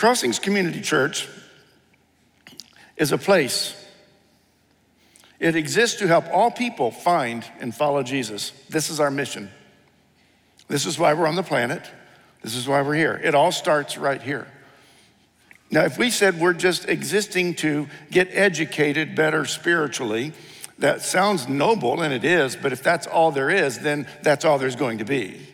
Crossings 0.00 0.38
Community 0.38 0.80
Church 0.80 1.28
is 2.96 3.12
a 3.12 3.18
place. 3.18 3.76
It 5.38 5.56
exists 5.56 5.98
to 5.98 6.06
help 6.06 6.24
all 6.32 6.50
people 6.50 6.90
find 6.90 7.44
and 7.60 7.74
follow 7.74 8.02
Jesus. 8.02 8.52
This 8.70 8.88
is 8.88 8.98
our 8.98 9.10
mission. 9.10 9.50
This 10.68 10.86
is 10.86 10.98
why 10.98 11.12
we're 11.12 11.26
on 11.26 11.36
the 11.36 11.42
planet. 11.42 11.82
This 12.40 12.54
is 12.54 12.66
why 12.66 12.80
we're 12.80 12.94
here. 12.94 13.20
It 13.22 13.34
all 13.34 13.52
starts 13.52 13.98
right 13.98 14.22
here. 14.22 14.46
Now, 15.70 15.84
if 15.84 15.98
we 15.98 16.08
said 16.08 16.40
we're 16.40 16.54
just 16.54 16.88
existing 16.88 17.56
to 17.56 17.86
get 18.10 18.28
educated 18.30 19.14
better 19.14 19.44
spiritually, 19.44 20.32
that 20.78 21.02
sounds 21.02 21.46
noble, 21.46 22.00
and 22.00 22.14
it 22.14 22.24
is, 22.24 22.56
but 22.56 22.72
if 22.72 22.82
that's 22.82 23.06
all 23.06 23.32
there 23.32 23.50
is, 23.50 23.80
then 23.80 24.06
that's 24.22 24.46
all 24.46 24.56
there's 24.56 24.76
going 24.76 24.96
to 24.96 25.04
be. 25.04 25.46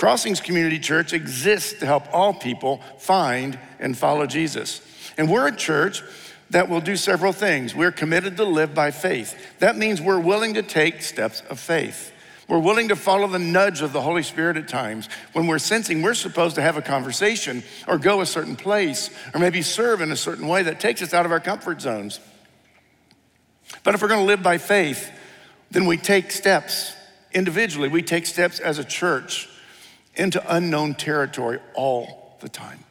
Crossings 0.00 0.40
Community 0.40 0.78
Church 0.78 1.12
exists 1.12 1.74
to 1.80 1.84
help 1.84 2.04
all 2.10 2.32
people 2.32 2.80
find 2.96 3.58
and 3.78 3.94
follow 3.94 4.24
Jesus. 4.24 4.80
And 5.18 5.30
we're 5.30 5.48
a 5.48 5.54
church 5.54 6.02
that 6.48 6.70
will 6.70 6.80
do 6.80 6.96
several 6.96 7.34
things. 7.34 7.74
We're 7.74 7.92
committed 7.92 8.38
to 8.38 8.44
live 8.44 8.74
by 8.74 8.92
faith. 8.92 9.58
That 9.58 9.76
means 9.76 10.00
we're 10.00 10.18
willing 10.18 10.54
to 10.54 10.62
take 10.62 11.02
steps 11.02 11.42
of 11.50 11.60
faith. 11.60 12.14
We're 12.48 12.60
willing 12.60 12.88
to 12.88 12.96
follow 12.96 13.26
the 13.26 13.38
nudge 13.38 13.82
of 13.82 13.92
the 13.92 14.00
Holy 14.00 14.22
Spirit 14.22 14.56
at 14.56 14.68
times 14.68 15.06
when 15.34 15.46
we're 15.46 15.58
sensing 15.58 16.00
we're 16.00 16.14
supposed 16.14 16.54
to 16.54 16.62
have 16.62 16.78
a 16.78 16.82
conversation 16.82 17.62
or 17.86 17.98
go 17.98 18.22
a 18.22 18.26
certain 18.26 18.56
place 18.56 19.10
or 19.34 19.38
maybe 19.38 19.60
serve 19.60 20.00
in 20.00 20.12
a 20.12 20.16
certain 20.16 20.48
way 20.48 20.62
that 20.62 20.80
takes 20.80 21.02
us 21.02 21.12
out 21.12 21.26
of 21.26 21.30
our 21.30 21.40
comfort 21.40 21.82
zones. 21.82 22.20
But 23.84 23.94
if 23.94 24.00
we're 24.00 24.08
going 24.08 24.20
to 24.20 24.26
live 24.26 24.42
by 24.42 24.56
faith, 24.56 25.10
then 25.70 25.84
we 25.84 25.98
take 25.98 26.32
steps 26.32 26.94
individually, 27.34 27.90
we 27.90 28.00
take 28.00 28.24
steps 28.24 28.60
as 28.60 28.78
a 28.78 28.84
church 28.84 29.50
into 30.20 30.54
unknown 30.54 30.94
territory 30.94 31.58
all 31.72 32.36
the 32.40 32.48
time. 32.48 32.84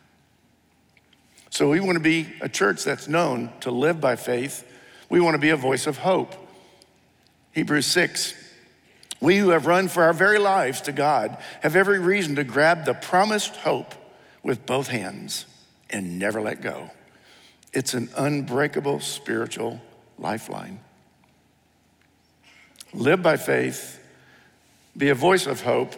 So 1.51 1.69
we 1.69 1.79
want 1.79 1.95
to 1.95 2.03
be 2.03 2.27
a 2.41 2.49
church 2.49 2.83
that's 2.83 3.07
known 3.07 3.51
to 3.59 3.69
live 3.69 4.01
by 4.01 4.15
faith. 4.15 4.65
We 5.09 5.21
want 5.21 5.35
to 5.35 5.39
be 5.39 5.51
a 5.51 5.55
voice 5.55 5.85
of 5.85 5.99
hope. 5.99 6.33
Hebrews 7.51 7.85
6 7.85 8.33
We 9.21 9.37
who 9.37 9.49
have 9.49 9.67
run 9.67 9.89
for 9.89 10.03
our 10.03 10.13
very 10.13 10.39
lives 10.39 10.81
to 10.81 10.91
God 10.91 11.37
have 11.61 11.75
every 11.75 11.99
reason 11.99 12.35
to 12.35 12.43
grab 12.43 12.85
the 12.85 12.95
promised 12.95 13.57
hope 13.57 13.93
with 14.41 14.65
both 14.65 14.87
hands 14.87 15.45
and 15.91 16.17
never 16.17 16.41
let 16.41 16.61
go. 16.61 16.89
It's 17.73 17.93
an 17.93 18.09
unbreakable 18.17 19.01
spiritual 19.01 19.79
lifeline. 20.17 20.79
Live 22.91 23.21
by 23.21 23.37
faith, 23.37 23.99
be 24.97 25.09
a 25.09 25.15
voice 25.15 25.45
of 25.45 25.61
hope 25.61 25.93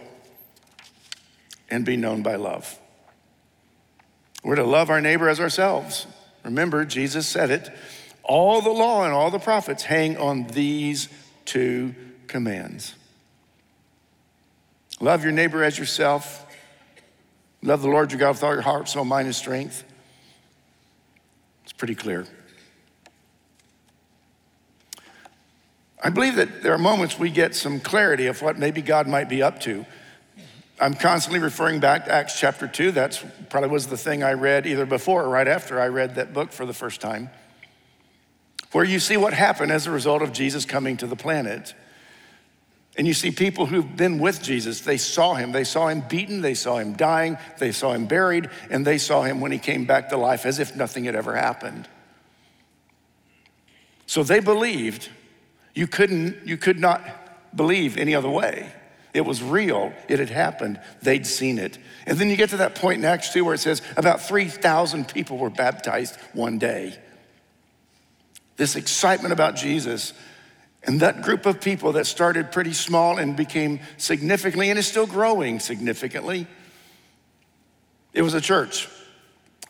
and 1.72 1.84
be 1.86 1.98
known 1.98 2.22
by 2.22 2.36
love. 2.36 2.78
We're 4.44 4.56
to 4.56 4.64
love 4.64 4.90
our 4.90 5.02
neighbor 5.02 5.30
as 5.30 5.40
ourselves. 5.40 6.06
Remember, 6.44 6.86
Jesus 6.86 7.28
said 7.28 7.50
it. 7.50 7.70
All 8.24 8.62
the 8.62 8.70
law 8.70 9.04
and 9.04 9.14
all 9.14 9.32
the 9.32 9.40
prophets 9.40 9.84
hang 9.84 10.18
on 10.18 10.48
these 10.48 11.10
two 11.46 11.96
commands 12.28 12.96
love 15.02 15.24
your 15.24 15.34
neighbor 15.34 15.64
as 15.64 15.78
yourself, 15.78 16.46
love 17.62 17.82
the 17.82 17.90
Lord 17.90 18.12
your 18.12 18.20
God 18.20 18.32
with 18.32 18.44
all 18.44 18.54
your 18.54 18.62
heart, 18.62 18.88
soul, 18.88 19.04
mind, 19.04 19.26
and 19.26 19.36
strength. 19.36 19.84
It's 21.64 21.74
pretty 21.74 21.96
clear. 21.96 22.26
I 26.04 26.10
believe 26.10 26.36
that 26.36 26.64
there 26.64 26.74
are 26.74 26.80
moments 26.80 27.20
we 27.20 27.30
get 27.30 27.56
some 27.56 27.80
clarity 27.80 28.28
of 28.28 28.42
what 28.42 28.58
maybe 28.58 28.82
God 28.82 29.08
might 29.08 29.30
be 29.30 29.44
up 29.44 29.60
to 29.62 29.86
I'm 30.82 30.96
constantly 30.96 31.40
referring 31.40 31.80
back 31.80 32.06
to 32.06 32.12
Acts 32.12 32.40
chapter 32.40 32.68
2. 32.68 32.92
That's 32.92 33.24
probably 33.50 33.70
was 33.70 33.86
the 33.86 33.98
thing 33.98 34.24
I 34.24 34.34
read 34.34 34.66
either 34.66 34.88
before 34.88 35.24
or 35.24 35.30
right 35.30 35.48
after 35.48 35.80
I 35.80 35.90
read 35.90 36.16
that 36.16 36.34
book 36.34 36.52
for 36.52 36.66
the 36.66 36.74
first 36.74 37.00
time, 37.00 37.30
where 38.72 38.84
you 38.84 39.00
see 39.00 39.16
what 39.16 39.32
happened 39.32 39.72
as 39.72 39.86
a 39.86 39.92
result 39.92 40.24
of 40.24 40.34
Jesus 40.34 40.66
coming 40.66 40.98
to 40.98 41.06
the 41.06 41.16
planet. 41.16 41.76
And 42.98 43.06
you 43.06 43.14
see 43.14 43.30
people 43.30 43.68
who've 43.68 43.96
been 43.96 44.18
with 44.18 44.42
Jesus, 44.42 44.82
they 44.82 44.98
saw 44.98 45.36
him. 45.36 45.52
They 45.52 45.66
saw 45.66 45.88
him 45.88 46.02
beaten, 46.10 46.42
they 46.42 46.56
saw 46.56 46.78
him 46.78 46.94
dying, 46.94 47.38
they 47.60 47.72
saw 47.72 47.94
him 47.94 48.08
buried, 48.08 48.50
and 48.72 48.84
they 48.84 48.98
saw 48.98 49.22
him 49.22 49.40
when 49.40 49.52
he 49.52 49.60
came 49.60 49.86
back 49.86 50.10
to 50.10 50.18
life 50.18 50.48
as 50.48 50.58
if 50.58 50.76
nothing 50.76 51.04
had 51.04 51.14
ever 51.14 51.36
happened. 51.36 51.88
So 54.08 54.24
they 54.24 54.40
believed. 54.40 55.10
You 55.76 55.86
couldn't, 55.86 56.48
you 56.48 56.58
could 56.58 56.80
not 56.80 57.56
believe 57.56 57.98
any 57.98 58.16
other 58.16 58.30
way. 58.30 58.74
It 59.14 59.22
was 59.22 59.44
real. 59.44 59.92
It 60.08 60.20
had 60.20 60.30
happened. 60.30 60.80
They'd 61.02 61.28
seen 61.28 61.60
it. 61.60 61.78
And 62.06 62.18
then 62.18 62.30
you 62.30 62.38
get 62.38 62.52
to 62.52 62.58
that 62.58 62.76
point 62.76 63.00
in 63.00 63.06
Acts 63.06 63.34
2 63.34 63.44
where 63.44 63.54
it 63.54 63.60
says 63.60 63.82
about 63.98 64.22
3,000 64.22 65.08
people 65.08 65.38
were 65.38 65.50
baptized 65.50 66.18
one 66.34 66.58
day. 66.58 66.98
This 68.58 68.76
excitement 68.76 69.34
about 69.34 69.56
Jesus. 69.56 70.14
And 70.84 71.02
that 71.02 71.22
group 71.22 71.46
of 71.46 71.62
people 71.62 71.92
that 71.94 72.08
started 72.08 72.52
pretty 72.52 72.74
small 72.74 73.18
and 73.18 73.36
became 73.36 73.82
significantly, 73.98 74.70
and 74.70 74.80
is 74.80 74.88
still 74.88 75.06
growing 75.06 75.60
significantly, 75.60 76.48
it 78.14 78.24
was 78.24 78.34
a 78.34 78.42
church. 78.42 78.88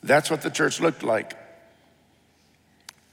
That's 0.04 0.32
what 0.32 0.42
the 0.42 0.50
church 0.50 0.80
looked 0.80 1.04
like. 1.04 1.34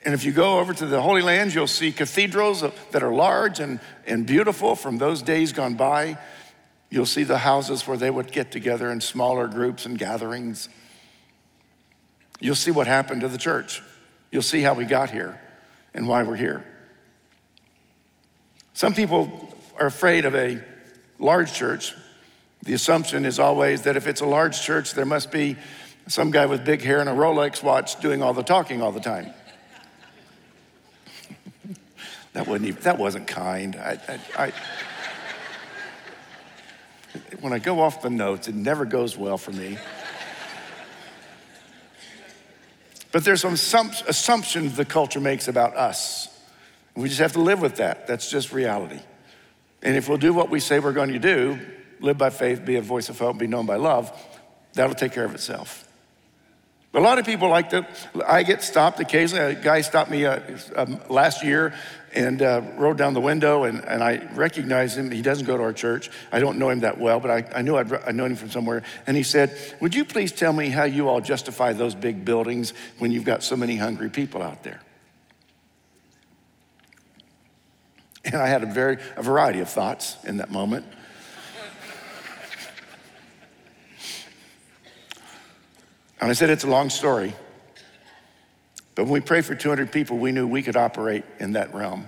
And 0.05 0.15
if 0.15 0.25
you 0.25 0.33
go 0.33 0.59
over 0.59 0.73
to 0.73 0.87
the 0.87 1.03
Holy 1.03 1.23
Land, 1.23 1.55
you'll 1.55 1.67
see 1.67 1.93
cathedrals 1.93 2.63
that 2.93 3.03
are 3.03 3.13
large 3.13 3.61
and, 3.61 3.81
and 4.07 4.27
beautiful 4.27 4.77
from 4.77 4.99
those 4.99 5.23
days 5.23 5.53
gone 5.53 5.75
by. 5.75 6.19
You'll 6.91 7.07
see 7.07 7.25
the 7.25 7.39
houses 7.39 7.87
where 7.87 7.97
they 7.97 8.11
would 8.11 8.33
get 8.33 8.51
together 8.51 8.91
in 8.91 9.01
smaller 9.01 9.49
groups 9.49 9.87
and 9.87 9.99
gatherings. 9.99 10.69
You'll 12.41 12.55
see 12.55 12.71
what 12.71 12.87
happened 12.87 13.23
to 13.23 13.29
the 13.29 13.39
church. 13.39 13.83
You'll 14.31 14.43
see 14.43 14.63
how 14.63 14.75
we 14.75 14.85
got 14.85 15.11
here 15.11 15.41
and 15.93 16.09
why 16.09 16.23
we're 16.23 16.37
here. 16.37 16.65
Some 18.73 18.95
people 18.95 19.55
are 19.79 19.87
afraid 19.87 20.25
of 20.25 20.35
a 20.35 20.63
large 21.19 21.53
church. 21.53 21.95
The 22.63 22.75
assumption 22.75 23.25
is 23.25 23.39
always 23.39 23.83
that 23.83 23.97
if 23.97 24.07
it's 24.07 24.21
a 24.21 24.27
large 24.27 24.63
church, 24.63 24.95
there 24.95 25.05
must 25.05 25.33
be 25.33 25.57
some 26.07 26.31
guy 26.31 26.47
with 26.47 26.65
big 26.65 26.81
hair 26.83 27.01
and 27.01 27.09
a 27.09 27.13
Rolex 27.13 27.63
watch 27.63 28.01
doing 28.01 28.23
all 28.23 28.33
the 28.33 28.43
talking 28.43 28.81
all 28.81 28.93
the 28.93 29.01
time. 29.01 29.35
That 32.39 32.47
wasn't 32.47 32.69
even, 32.69 32.83
that 32.83 32.99
wasn't 32.99 33.27
kind. 33.27 33.75
I, 33.75 33.99
I, 34.37 34.45
I, 34.45 34.53
when 37.41 37.53
I 37.53 37.59
go 37.59 37.81
off 37.81 38.01
the 38.01 38.11
notes, 38.11 38.47
it 38.47 38.55
never 38.55 38.85
goes 38.85 39.17
well 39.17 39.37
for 39.37 39.51
me. 39.51 39.77
But 43.11 43.25
there's 43.25 43.41
some 43.41 43.55
assumptions 43.55 44.77
the 44.77 44.85
culture 44.85 45.19
makes 45.19 45.49
about 45.49 45.77
us. 45.77 46.29
We 46.95 47.09
just 47.09 47.21
have 47.21 47.33
to 47.33 47.41
live 47.41 47.61
with 47.61 47.79
that. 47.79 48.07
That's 48.07 48.31
just 48.31 48.53
reality. 48.53 49.01
And 49.83 49.97
if 49.97 50.09
we'll 50.09 50.19
do 50.19 50.33
what 50.33 50.49
we 50.49 50.61
say 50.61 50.79
we're 50.79 50.93
going 50.93 51.15
to 51.15 51.19
do, 51.19 51.59
live 51.99 52.19
by 52.19 52.31
faith, 52.31 52.65
be 52.65 52.77
a 52.77 52.83
voice 52.83 53.09
of 53.09 53.19
hope, 53.19 53.39
be 53.39 53.49
known 53.49 53.67
by 53.67 53.79
love, 53.79 54.13
that'll 54.75 54.95
take 54.95 55.11
care 55.11 55.25
of 55.25 55.35
itself. 55.35 55.88
A 56.95 57.01
lot 57.01 57.19
of 57.19 57.27
people 57.27 57.51
like 57.51 57.71
to, 57.71 57.87
I 58.27 58.43
get 58.43 58.63
stopped 58.63 58.99
occasionally. 58.99 59.53
A 59.53 59.55
guy 59.55 59.83
stopped 59.83 60.11
me 60.11 60.25
uh, 60.25 60.41
um, 60.75 61.01
last 61.11 61.45
year 61.45 61.75
and 62.15 62.41
uh, 62.41 62.63
rolled 62.77 62.97
down 62.97 63.13
the 63.13 63.21
window, 63.21 63.65
and, 63.65 63.85
and 63.85 64.03
I 64.03 64.27
recognized 64.35 64.97
him. 64.97 65.11
He 65.11 65.21
doesn't 65.21 65.45
go 65.45 65.59
to 65.59 65.63
our 65.63 65.75
church. 65.75 66.11
I 66.33 66.41
don't 66.41 66.59
know 66.59 66.71
him 66.71 66.81
that 66.81 66.99
well, 66.99 67.21
but 67.21 67.31
I, 67.31 67.59
I 67.59 67.63
knew 67.63 67.77
I'd, 67.77 67.93
I 67.93 68.13
know 68.13 68.25
him 68.25 68.37
from 68.37 68.51
somewhere. 68.51 68.83
And 69.07 69.17
he 69.19 69.23
said, 69.23 69.57
Would 69.81 69.95
you 69.95 70.07
please 70.07 70.33
tell 70.33 70.53
me 70.53 70.71
how 70.71 70.85
you 70.85 71.09
all 71.09 71.21
justify 71.21 71.75
those 71.75 71.95
big 71.95 72.25
buildings 72.25 72.73
when 72.99 73.13
you've 73.13 73.25
got 73.25 73.43
so 73.43 73.55
many 73.55 73.77
hungry 73.77 74.09
people 74.09 74.43
out 74.43 74.63
there? 74.63 74.81
And 78.25 78.37
I 78.37 78.47
had 78.47 78.63
a, 78.63 78.67
very, 78.67 78.99
a 79.17 79.23
variety 79.23 79.61
of 79.61 79.69
thoughts 79.69 80.17
in 80.25 80.39
that 80.39 80.51
moment. 80.51 80.87
And 86.29 86.33
I 86.33 86.35
said, 86.35 86.51
it's 86.51 86.65
a 86.65 86.69
long 86.69 86.91
story. 86.91 87.33
But 88.95 89.05
when 89.05 89.15
we 89.15 89.21
prayed 89.21 89.47
for 89.47 89.55
200 89.55 89.91
people, 89.91 90.19
we 90.19 90.31
knew 90.31 90.47
we 90.47 90.63
could 90.63 90.77
operate 90.77 91.25
in 91.41 91.53
that 91.53 91.73
realm. 91.73 92.07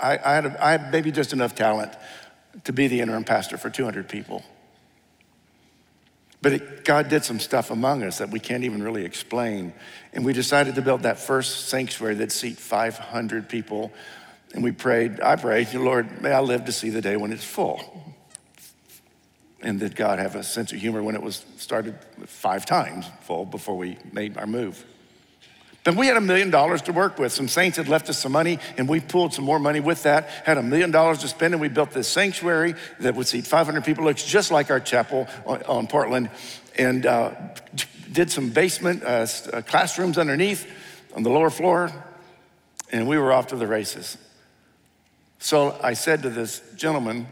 I, 0.00 0.12
I, 0.16 0.34
had, 0.36 0.46
a, 0.46 0.66
I 0.66 0.70
had 0.70 0.90
maybe 0.90 1.12
just 1.12 1.34
enough 1.34 1.54
talent 1.54 1.92
to 2.64 2.72
be 2.72 2.88
the 2.88 3.02
interim 3.02 3.24
pastor 3.24 3.58
for 3.58 3.68
200 3.68 4.08
people. 4.08 4.42
But 6.40 6.54
it, 6.54 6.84
God 6.86 7.10
did 7.10 7.22
some 7.22 7.40
stuff 7.40 7.70
among 7.70 8.04
us 8.04 8.16
that 8.16 8.30
we 8.30 8.40
can't 8.40 8.64
even 8.64 8.82
really 8.82 9.04
explain. 9.04 9.74
And 10.14 10.24
we 10.24 10.32
decided 10.32 10.76
to 10.76 10.80
build 10.80 11.02
that 11.02 11.18
first 11.18 11.68
sanctuary 11.68 12.14
that 12.14 12.32
seat 12.32 12.56
500 12.56 13.50
people. 13.50 13.92
And 14.54 14.64
we 14.64 14.72
prayed, 14.72 15.20
I 15.20 15.36
prayed, 15.36 15.74
Lord, 15.74 16.22
may 16.22 16.32
I 16.32 16.40
live 16.40 16.64
to 16.64 16.72
see 16.72 16.88
the 16.88 17.02
day 17.02 17.18
when 17.18 17.32
it's 17.32 17.44
full 17.44 18.16
and 19.62 19.78
did 19.78 19.94
God 19.94 20.18
have 20.18 20.36
a 20.36 20.42
sense 20.42 20.72
of 20.72 20.80
humor 20.80 21.02
when 21.02 21.14
it 21.14 21.22
was 21.22 21.44
started 21.56 21.98
five 22.26 22.64
times 22.64 23.06
full 23.22 23.44
before 23.44 23.76
we 23.76 23.98
made 24.12 24.36
our 24.38 24.46
move? 24.46 24.84
Then 25.84 25.96
we 25.96 26.06
had 26.06 26.16
a 26.16 26.20
million 26.20 26.50
dollars 26.50 26.82
to 26.82 26.92
work 26.92 27.18
with. 27.18 27.32
Some 27.32 27.48
saints 27.48 27.78
had 27.78 27.88
left 27.88 28.10
us 28.10 28.18
some 28.18 28.32
money, 28.32 28.58
and 28.76 28.86
we 28.86 29.00
pulled 29.00 29.32
some 29.32 29.44
more 29.44 29.58
money 29.58 29.80
with 29.80 30.02
that. 30.02 30.28
Had 30.44 30.58
a 30.58 30.62
million 30.62 30.90
dollars 30.90 31.18
to 31.18 31.28
spend, 31.28 31.54
and 31.54 31.60
we 31.60 31.68
built 31.68 31.90
this 31.90 32.06
sanctuary 32.06 32.74
that 33.00 33.14
would 33.14 33.26
seat 33.26 33.46
500 33.46 33.82
people. 33.82 34.04
Looks 34.04 34.24
just 34.24 34.50
like 34.50 34.70
our 34.70 34.80
chapel 34.80 35.26
on, 35.46 35.62
on 35.62 35.86
Portland, 35.86 36.30
and 36.76 37.06
uh, 37.06 37.32
did 38.12 38.30
some 38.30 38.50
basement 38.50 39.02
uh, 39.04 39.26
uh, 39.52 39.62
classrooms 39.62 40.18
underneath 40.18 40.70
on 41.14 41.22
the 41.22 41.30
lower 41.30 41.50
floor, 41.50 41.90
and 42.92 43.08
we 43.08 43.16
were 43.16 43.32
off 43.32 43.48
to 43.48 43.56
the 43.56 43.66
races. 43.66 44.18
So 45.38 45.78
I 45.82 45.94
said 45.94 46.22
to 46.22 46.30
this 46.30 46.60
gentleman 46.76 47.26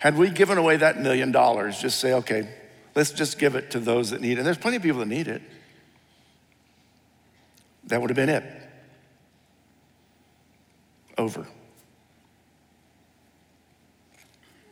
had 0.00 0.16
we 0.16 0.30
given 0.30 0.56
away 0.56 0.78
that 0.78 0.98
million 0.98 1.30
dollars, 1.30 1.78
just 1.78 2.00
say, 2.00 2.14
okay, 2.14 2.48
let's 2.94 3.12
just 3.12 3.38
give 3.38 3.54
it 3.54 3.70
to 3.72 3.78
those 3.78 4.10
that 4.10 4.22
need 4.22 4.32
it. 4.32 4.38
And 4.38 4.46
there's 4.46 4.58
plenty 4.58 4.78
of 4.78 4.82
people 4.82 5.00
that 5.00 5.08
need 5.08 5.28
it. 5.28 5.42
That 7.84 8.00
would 8.00 8.08
have 8.08 8.16
been 8.16 8.30
it. 8.30 8.44
Over. 11.18 11.46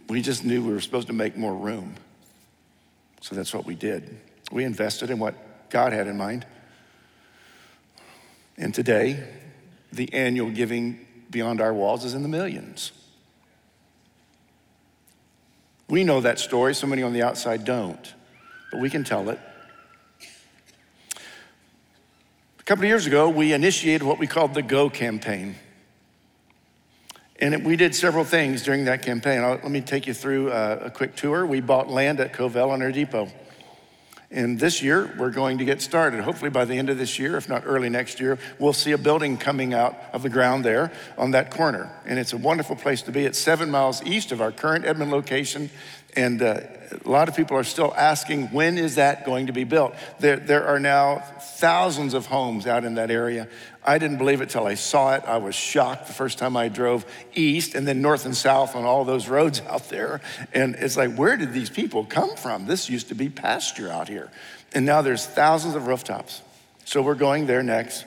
We 0.08 0.22
just 0.22 0.44
knew 0.44 0.64
we 0.64 0.72
were 0.72 0.80
supposed 0.80 1.08
to 1.08 1.12
make 1.12 1.36
more 1.36 1.54
room. 1.54 1.96
So 3.20 3.34
that's 3.34 3.52
what 3.52 3.66
we 3.66 3.74
did. 3.74 4.18
We 4.50 4.64
invested 4.64 5.10
in 5.10 5.18
what 5.18 5.68
God 5.68 5.92
had 5.92 6.06
in 6.06 6.16
mind. 6.16 6.46
And 8.56 8.74
today, 8.74 9.22
the 9.92 10.10
annual 10.14 10.50
giving 10.50 11.06
beyond 11.30 11.60
our 11.60 11.74
walls 11.74 12.06
is 12.06 12.14
in 12.14 12.22
the 12.22 12.28
millions. 12.28 12.92
We 15.88 16.05
know 16.05 16.20
that 16.20 16.38
story, 16.38 16.74
so 16.74 16.87
many 16.87 17.03
on 17.03 17.12
the 17.12 17.22
outside 17.22 17.64
don't, 17.64 18.14
but 18.70 18.81
we 18.81 18.90
can 18.90 19.05
tell 19.05 19.31
it. 19.31 19.40
A 22.59 22.62
couple 22.64 22.85
of 22.85 22.88
years 22.88 23.07
ago, 23.07 23.31
we 23.31 23.55
initiated 23.55 24.03
what 24.03 24.18
we 24.18 24.27
called 24.27 24.53
the 24.53 24.62
Go 24.62 24.90
campaign. 24.90 25.57
And 27.40 27.55
it, 27.55 27.64
we 27.64 27.77
did 27.77 27.94
several 27.94 28.24
things 28.24 28.62
during 28.62 28.85
that 28.85 29.01
campaign. 29.01 29.40
I'll, 29.40 29.53
let 29.53 29.70
me 29.70 29.81
take 29.81 30.07
you 30.07 30.12
through 30.12 30.51
a, 30.51 30.77
a 30.87 30.90
quick 30.90 31.16
tour. 31.16 31.46
We 31.46 31.61
bought 31.61 31.88
land 31.88 32.20
at 32.20 32.35
Covell 32.35 32.79
Air 32.83 32.92
Depot. 32.92 33.31
And 34.30 34.60
this 34.60 34.82
year, 34.82 35.10
we're 35.18 35.30
going 35.30 35.56
to 35.56 35.64
get 35.64 35.80
started. 35.80 36.20
Hopefully, 36.20 36.50
by 36.50 36.66
the 36.66 36.74
end 36.74 36.90
of 36.90 36.98
this 36.98 37.18
year, 37.18 37.38
if 37.38 37.48
not 37.48 37.62
early 37.64 37.88
next 37.88 38.20
year, 38.20 38.38
we'll 38.58 38.74
see 38.74 38.92
a 38.92 38.98
building 38.98 39.38
coming 39.38 39.72
out 39.72 39.96
of 40.12 40.22
the 40.22 40.28
ground 40.28 40.66
there 40.66 40.92
on 41.16 41.30
that 41.30 41.50
corner. 41.50 41.90
And 42.04 42.18
it's 42.18 42.34
a 42.34 42.36
wonderful 42.36 42.76
place 42.76 43.00
to 43.02 43.12
be. 43.12 43.24
It's 43.24 43.38
seven 43.38 43.70
miles 43.70 44.04
east 44.04 44.30
of 44.30 44.42
our 44.42 44.52
current 44.52 44.84
Edmond 44.84 45.10
location. 45.10 45.70
And 46.16 46.40
uh, 46.42 46.60
a 47.04 47.08
lot 47.08 47.28
of 47.28 47.36
people 47.36 47.56
are 47.56 47.64
still 47.64 47.92
asking, 47.96 48.46
when 48.46 48.78
is 48.78 48.94
that 48.94 49.24
going 49.24 49.46
to 49.48 49.52
be 49.52 49.64
built? 49.64 49.94
There, 50.20 50.36
there 50.36 50.66
are 50.66 50.80
now 50.80 51.18
thousands 51.40 52.14
of 52.14 52.26
homes 52.26 52.66
out 52.66 52.84
in 52.84 52.94
that 52.94 53.10
area. 53.10 53.48
I 53.84 53.98
didn't 53.98 54.18
believe 54.18 54.40
it 54.40 54.50
till 54.50 54.66
I 54.66 54.74
saw 54.74 55.14
it. 55.14 55.22
I 55.24 55.38
was 55.38 55.54
shocked 55.54 56.06
the 56.06 56.12
first 56.12 56.38
time 56.38 56.56
I 56.56 56.68
drove 56.68 57.04
east 57.34 57.74
and 57.74 57.86
then 57.86 58.02
north 58.02 58.24
and 58.26 58.36
south 58.36 58.74
on 58.74 58.84
all 58.84 59.04
those 59.04 59.28
roads 59.28 59.60
out 59.68 59.88
there. 59.90 60.20
And 60.52 60.74
it's 60.76 60.96
like, 60.96 61.14
where 61.14 61.36
did 61.36 61.52
these 61.52 61.70
people 61.70 62.04
come 62.04 62.36
from? 62.36 62.66
This 62.66 62.88
used 62.88 63.08
to 63.08 63.14
be 63.14 63.28
pasture 63.28 63.90
out 63.90 64.08
here. 64.08 64.30
And 64.72 64.84
now 64.84 65.02
there's 65.02 65.26
thousands 65.26 65.74
of 65.74 65.86
rooftops. 65.86 66.42
So 66.84 67.02
we're 67.02 67.14
going 67.14 67.46
there 67.46 67.62
next. 67.62 68.04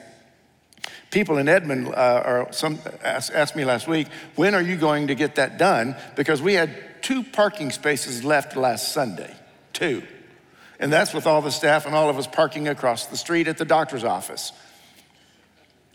People 1.10 1.38
in 1.38 1.48
Edmond 1.48 1.88
uh, 1.88 2.22
are 2.24 2.52
some 2.52 2.78
asked, 3.04 3.32
asked 3.32 3.54
me 3.54 3.64
last 3.64 3.86
week, 3.86 4.08
when 4.34 4.54
are 4.54 4.62
you 4.62 4.76
going 4.76 5.08
to 5.08 5.14
get 5.14 5.36
that 5.36 5.58
done? 5.58 5.94
Because 6.16 6.40
we 6.40 6.54
had 6.54 6.70
two 7.02 7.22
parking 7.22 7.70
spaces 7.70 8.24
left 8.24 8.56
last 8.56 8.92
Sunday. 8.92 9.34
Two. 9.72 10.02
And 10.78 10.92
that's 10.92 11.14
with 11.14 11.26
all 11.26 11.42
the 11.42 11.50
staff 11.50 11.86
and 11.86 11.94
all 11.94 12.08
of 12.08 12.18
us 12.18 12.26
parking 12.26 12.68
across 12.68 13.06
the 13.06 13.16
street 13.16 13.48
at 13.48 13.58
the 13.58 13.64
doctor's 13.64 14.04
office. 14.04 14.52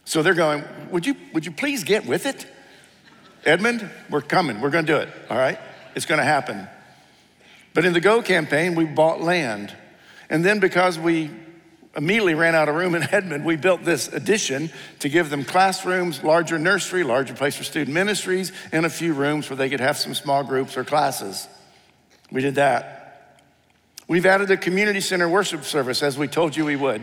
So 0.06 0.24
they're 0.24 0.34
going, 0.34 0.64
would 0.92 1.06
you, 1.06 1.16
would 1.34 1.46
you 1.46 1.52
please 1.52 1.84
get 1.84 2.06
with 2.06 2.26
it? 2.26 2.46
Edmond, 3.46 3.90
we're 4.10 4.22
coming. 4.22 4.62
We're 4.62 4.70
going 4.70 4.86
to 4.86 4.94
do 4.94 4.98
it, 5.00 5.10
all 5.30 5.38
right? 5.38 5.60
It's 5.96 6.06
going 6.06 6.20
to 6.20 6.26
happen. 6.26 6.68
But 7.74 7.86
in 7.86 7.94
the 7.94 8.00
Go 8.00 8.22
campaign, 8.22 8.76
we 8.76 8.86
bought 8.86 9.22
land. 9.22 9.76
And 10.30 10.44
then 10.46 10.60
because 10.60 10.98
we 10.98 11.32
immediately 11.98 12.36
ran 12.36 12.54
out 12.54 12.70
of 12.70 12.76
room 12.76 12.94
in 12.94 13.02
Edmond, 13.12 13.44
we 13.44 13.56
built 13.56 13.84
this 13.84 14.08
addition 14.08 14.70
to 15.00 15.10
give 15.10 15.32
them 15.32 15.44
classrooms, 15.44 16.24
larger 16.24 16.60
nursery, 16.60 17.04
larger 17.04 17.34
place 17.34 17.56
for 17.56 17.64
student 17.64 17.94
ministries, 17.94 18.52
and 18.72 18.86
a 18.86 18.90
few 18.90 19.14
rooms 19.14 19.50
where 19.50 19.58
they 19.58 19.70
could 19.70 19.80
have 19.80 19.98
some 19.98 20.14
small 20.14 20.44
groups 20.44 20.78
or 20.78 20.84
classes. 20.84 21.48
We 22.32 22.42
did 22.42 22.56
that. 22.56 23.34
We've 24.08 24.26
added 24.26 24.52
a 24.52 24.58
community 24.58 25.02
center 25.02 25.28
worship 25.28 25.64
service 25.64 26.04
as 26.04 26.18
we 26.18 26.28
told 26.28 26.56
you 26.56 26.66
we 26.66 26.76
would. 26.76 27.02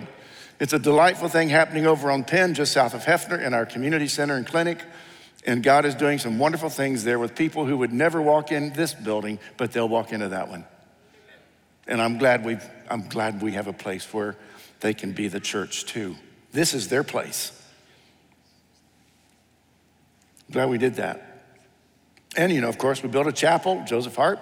It's 0.61 0.73
a 0.73 0.79
delightful 0.79 1.29
thing 1.29 1.49
happening 1.49 1.87
over 1.87 2.11
on 2.11 2.23
Penn, 2.23 2.55
just 2.55 2.73
south 2.73 2.95
of 2.95 3.03
Hefner, 3.03 3.45
in 3.45 3.53
our 3.53 3.67
community 3.67 4.07
center 4.07 4.37
and 4.37 4.47
clinic. 4.47 4.79
And 5.45 5.63
God 5.63 5.85
is 5.85 5.95
doing 5.95 6.19
some 6.19 6.39
wonderful 6.39 6.71
things 6.71 7.05
there 7.05 7.19
with 7.19 7.35
people 7.35 7.67
who 7.67 7.77
would 7.79 7.93
never 7.93 8.23
walk 8.23 8.53
in 8.53 8.73
this 8.73 8.95
building, 8.95 9.41
but 9.57 9.73
they'll 9.73 9.89
walk 9.89 10.13
into 10.13 10.29
that 10.29 10.49
one. 10.49 10.65
And 11.87 12.01
I'm 12.01 12.17
glad, 12.17 12.45
we 12.45 12.57
I'm 12.89 13.09
glad 13.09 13.43
we 13.43 13.53
have 13.53 13.67
a 13.67 13.73
place 13.73 14.11
where 14.15 14.37
they 14.81 14.95
can 14.95 15.13
be 15.13 15.29
the 15.29 15.41
church 15.41 15.85
too. 15.87 16.17
This 16.53 16.75
is 16.75 16.89
their 16.89 17.03
place. 17.03 17.53
Glad 20.51 20.69
we 20.69 20.79
did 20.79 20.97
that. 20.97 21.35
And, 22.37 22.53
you 22.53 22.61
know, 22.61 22.69
of 22.69 22.79
course, 22.79 23.03
we 23.03 23.09
built 23.09 23.27
a 23.27 23.33
chapel, 23.33 23.83
Joseph 23.87 24.17
Hart. 24.17 24.39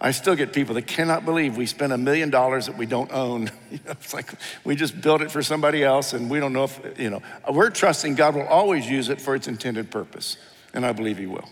I 0.00 0.10
still 0.10 0.34
get 0.34 0.52
people 0.52 0.74
that 0.74 0.86
cannot 0.86 1.24
believe 1.24 1.56
we 1.56 1.66
spent 1.66 1.92
a 1.92 1.98
million 1.98 2.28
dollars 2.30 2.66
that 2.66 2.76
we 2.76 2.86
don't 2.86 3.10
own. 3.12 3.50
It's 3.86 4.14
like 4.14 4.32
we 4.64 4.76
just 4.76 5.00
built 5.00 5.20
it 5.20 5.30
for 5.30 5.42
somebody 5.42 5.82
else 5.82 6.12
and 6.12 6.30
we 6.30 6.40
don't 6.40 6.52
know 6.52 6.64
if, 6.64 6.80
you 6.98 7.10
know, 7.10 7.22
we're 7.50 7.70
trusting 7.70 8.14
God 8.14 8.34
will 8.34 8.46
always 8.46 8.88
use 8.88 9.08
it 9.08 9.20
for 9.20 9.34
its 9.34 9.48
intended 9.48 9.90
purpose. 9.90 10.36
And 10.72 10.84
I 10.84 10.92
believe 10.92 11.18
He 11.18 11.26
will. 11.26 11.48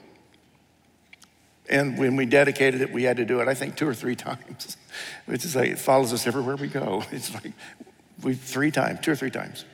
And 1.69 1.99
when 1.99 2.17
we 2.17 2.27
dedicated 2.27 2.81
it, 2.81 2.93
we 2.93 3.05
had 3.05 3.17
to 3.17 3.25
do 3.25 3.41
it, 3.41 3.49
I 3.49 3.55
think, 3.55 3.77
two 3.77 3.89
or 3.89 3.95
three 3.95 4.17
times, 4.29 4.77
which 5.27 5.45
is 5.45 5.57
like 5.57 5.71
it 5.71 5.79
follows 5.79 6.13
us 6.13 6.27
everywhere 6.27 6.57
we 6.57 6.69
go. 6.69 7.03
It's 7.11 7.33
like 7.35 7.53
we 8.23 8.35
three 8.35 8.71
times, 8.71 9.01
two 9.01 9.13
or 9.13 9.17
three 9.17 9.31
times. 9.31 9.65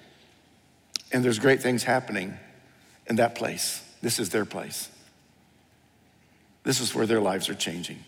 And 1.12 1.24
there's 1.24 1.38
great 1.38 1.62
things 1.62 1.82
happening 1.82 2.36
in 3.06 3.16
that 3.16 3.34
place. 3.34 3.82
This 4.02 4.18
is 4.18 4.30
their 4.30 4.44
place. 4.44 4.90
This 6.64 6.80
is 6.80 6.94
where 6.94 7.06
their 7.06 7.20
lives 7.20 7.48
are 7.48 7.54
changing. 7.54 8.04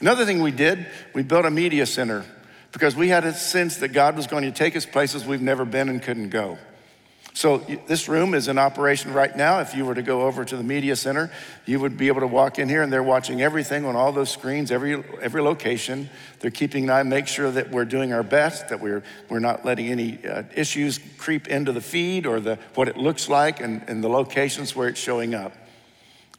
Another 0.00 0.24
thing 0.24 0.42
we 0.42 0.52
did, 0.52 0.86
we 1.14 1.22
built 1.22 1.44
a 1.44 1.50
media 1.50 1.86
center 1.86 2.24
because 2.72 2.94
we 2.94 3.08
had 3.08 3.24
a 3.24 3.32
sense 3.32 3.78
that 3.78 3.88
God 3.88 4.16
was 4.16 4.26
going 4.26 4.44
to 4.44 4.52
take 4.52 4.76
us 4.76 4.86
places 4.86 5.24
we've 5.24 5.42
never 5.42 5.64
been 5.64 5.88
and 5.88 6.02
couldn't 6.02 6.28
go. 6.28 6.58
So, 7.38 7.58
this 7.86 8.08
room 8.08 8.34
is 8.34 8.48
in 8.48 8.58
operation 8.58 9.12
right 9.12 9.36
now. 9.36 9.60
If 9.60 9.72
you 9.72 9.84
were 9.84 9.94
to 9.94 10.02
go 10.02 10.22
over 10.22 10.44
to 10.44 10.56
the 10.56 10.64
media 10.64 10.96
center, 10.96 11.30
you 11.66 11.78
would 11.78 11.96
be 11.96 12.08
able 12.08 12.22
to 12.22 12.26
walk 12.26 12.58
in 12.58 12.68
here 12.68 12.82
and 12.82 12.92
they're 12.92 13.00
watching 13.00 13.42
everything 13.42 13.84
on 13.84 13.94
all 13.94 14.10
those 14.10 14.28
screens, 14.28 14.72
every, 14.72 15.04
every 15.22 15.40
location. 15.40 16.10
They're 16.40 16.50
keeping 16.50 16.82
an 16.82 16.90
eye, 16.90 17.04
make 17.04 17.28
sure 17.28 17.48
that 17.52 17.70
we're 17.70 17.84
doing 17.84 18.12
our 18.12 18.24
best, 18.24 18.70
that 18.70 18.80
we're, 18.80 19.04
we're 19.28 19.38
not 19.38 19.64
letting 19.64 19.86
any 19.86 20.18
uh, 20.26 20.42
issues 20.52 20.98
creep 21.16 21.46
into 21.46 21.70
the 21.70 21.80
feed 21.80 22.26
or 22.26 22.40
the, 22.40 22.58
what 22.74 22.88
it 22.88 22.96
looks 22.96 23.28
like 23.28 23.60
and, 23.60 23.88
and 23.88 24.02
the 24.02 24.08
locations 24.08 24.74
where 24.74 24.88
it's 24.88 24.98
showing 24.98 25.32
up. 25.32 25.52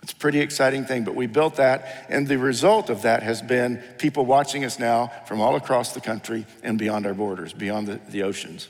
It's 0.04 0.12
a 0.12 0.18
pretty 0.18 0.42
exciting 0.42 0.84
thing, 0.84 1.06
but 1.06 1.16
we 1.16 1.28
built 1.28 1.56
that, 1.56 2.08
and 2.10 2.28
the 2.28 2.38
result 2.38 2.90
of 2.90 3.04
that 3.04 3.24
has 3.24 3.42
been 3.42 3.82
people 4.00 4.26
watching 4.26 4.66
us 4.66 4.78
now 4.78 5.14
from 5.28 5.40
all 5.40 5.56
across 5.56 5.94
the 5.94 6.02
country 6.02 6.46
and 6.62 6.78
beyond 6.78 7.06
our 7.06 7.14
borders, 7.14 7.54
beyond 7.54 7.88
the, 7.88 8.02
the 8.10 8.24
oceans, 8.24 8.68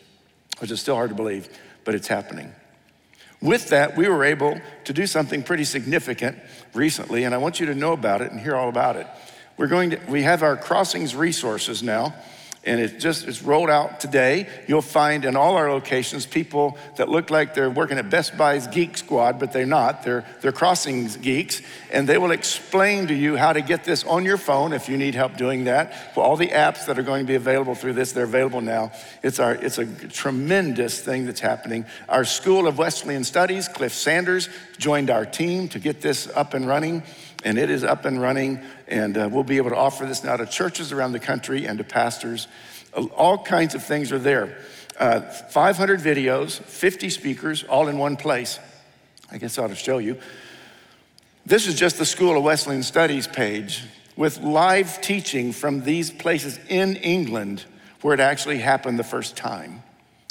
which 0.59 0.69
is 0.69 0.79
still 0.79 0.93
hard 0.93 1.09
to 1.09 1.15
believe, 1.15 1.49
but 1.83 1.95
it's 1.95 2.07
happening. 2.07 2.53
With 3.41 3.69
that, 3.69 3.95
we 3.95 4.07
were 4.07 4.23
able 4.23 4.59
to 4.83 4.93
do 4.93 5.07
something 5.07 5.43
pretty 5.43 5.63
significant 5.63 6.37
recently, 6.73 7.23
and 7.23 7.33
I 7.33 7.37
want 7.37 7.59
you 7.59 7.67
to 7.67 7.75
know 7.75 7.93
about 7.93 8.21
it 8.21 8.31
and 8.31 8.39
hear 8.39 8.55
all 8.55 8.69
about 8.69 8.95
it. 8.95 9.07
We're 9.57 9.67
going 9.67 9.91
to, 9.91 9.99
we 10.07 10.23
have 10.23 10.43
our 10.43 10.57
crossings 10.57 11.15
resources 11.15 11.81
now 11.81 12.15
and 12.69 12.79
it 12.79 12.99
just 12.99 13.27
it's 13.27 13.41
rolled 13.41 13.71
out 13.71 13.99
today. 13.99 14.47
You'll 14.67 14.84
find 14.84 15.25
in 15.25 15.36
all 15.36 15.55
our 15.55 15.71
locations 15.71 16.27
people 16.27 16.77
that 16.97 17.10
look 17.10 17.32
like 17.32 17.55
they're 17.55 17.69
working 17.69 17.97
at 17.97 18.12
Best 18.12 18.38
Buy's 18.38 18.67
Geek 18.67 18.95
Squad, 18.95 19.39
but 19.39 19.51
they're 19.51 19.65
not. 19.65 20.03
They're 20.03 20.23
they're 20.41 20.51
crossings 20.51 21.17
geeks, 21.17 21.63
and 21.91 22.08
they 22.08 22.19
will 22.19 22.29
explain 22.29 23.08
to 23.08 23.15
you 23.15 23.36
how 23.38 23.53
to 23.53 23.62
get 23.62 23.86
this 23.86 24.03
on 24.03 24.23
your 24.23 24.38
phone 24.38 24.71
if 24.71 24.88
you 24.88 24.97
need 24.97 25.15
help 25.15 25.36
doing 25.36 25.63
that. 25.63 26.13
For 26.13 26.23
all 26.23 26.38
the 26.38 26.49
apps 26.49 26.86
that 26.86 26.99
are 26.99 27.03
going 27.03 27.25
to 27.25 27.27
be 27.27 27.36
available 27.36 27.73
through 27.73 27.93
this, 27.93 28.12
they're 28.12 28.25
available 28.25 28.62
now. 28.62 28.91
It's 29.23 29.39
our 29.39 29.55
it's 29.55 29.79
a 29.79 29.88
tremendous 30.10 31.01
thing 31.01 31.25
that's 31.25 31.39
happening. 31.39 31.86
Our 32.08 32.23
School 32.23 32.67
of 32.67 32.77
Wesleyan 32.77 33.23
Studies, 33.23 33.67
Cliff 33.67 33.93
Sanders, 33.93 34.47
joined 34.77 35.10
our 35.10 35.25
team 35.25 35.69
to 35.69 35.79
get 35.79 36.01
this 36.01 36.27
up 36.36 36.53
and 36.53 36.67
running 36.67 37.01
and 37.43 37.58
it 37.58 37.69
is 37.69 37.84
up 37.84 38.05
and 38.05 38.21
running. 38.21 38.60
And 38.89 39.17
uh, 39.17 39.30
we'll 39.32 39.43
be 39.43 39.58
able 39.58 39.69
to 39.69 39.78
offer 39.78 40.06
this 40.06 40.23
now 40.23 40.36
to 40.36 40.45
churches 40.45 40.91
around 40.91 41.13
the 41.13 41.19
country 41.19 41.65
and 41.65 41.78
to 41.78 41.84
pastors. 41.84 42.47
Uh, 42.93 43.06
all 43.15 43.38
kinds 43.38 43.75
of 43.75 43.84
things 43.84 44.12
are 44.12 44.19
there. 44.19 44.58
Uh, 44.99 45.21
500 45.21 46.02
videos, 46.02 46.60
50 46.60 47.10
speakers, 47.10 47.63
all 47.63 47.88
in 47.88 47.97
one 47.97 48.17
place. 48.17 48.60
I 49.32 49.38
guess 49.38 49.58
I 49.58 49.63
ought 49.63 49.67
to 49.67 49.75
show 49.75 49.99
you. 49.99 50.17
This 51.45 51.67
is 51.67 51.75
just 51.75 51.97
the 51.97 52.06
School 52.06 52.36
of 52.38 52.43
Wesleyan 52.43 52.84
Studies 52.84 53.28
page 53.28 53.84
with 54.15 54.41
live 54.41 54.99
teaching 55.02 55.54
from 55.54 55.84
these 55.84 56.12
places 56.12 56.60
in 56.67 56.97
England 56.97 57.63
where 58.02 58.13
it 58.13 58.19
actually 58.19 58.58
happened 58.58 58.99
the 58.99 59.04
first 59.04 59.38
time. 59.38 59.84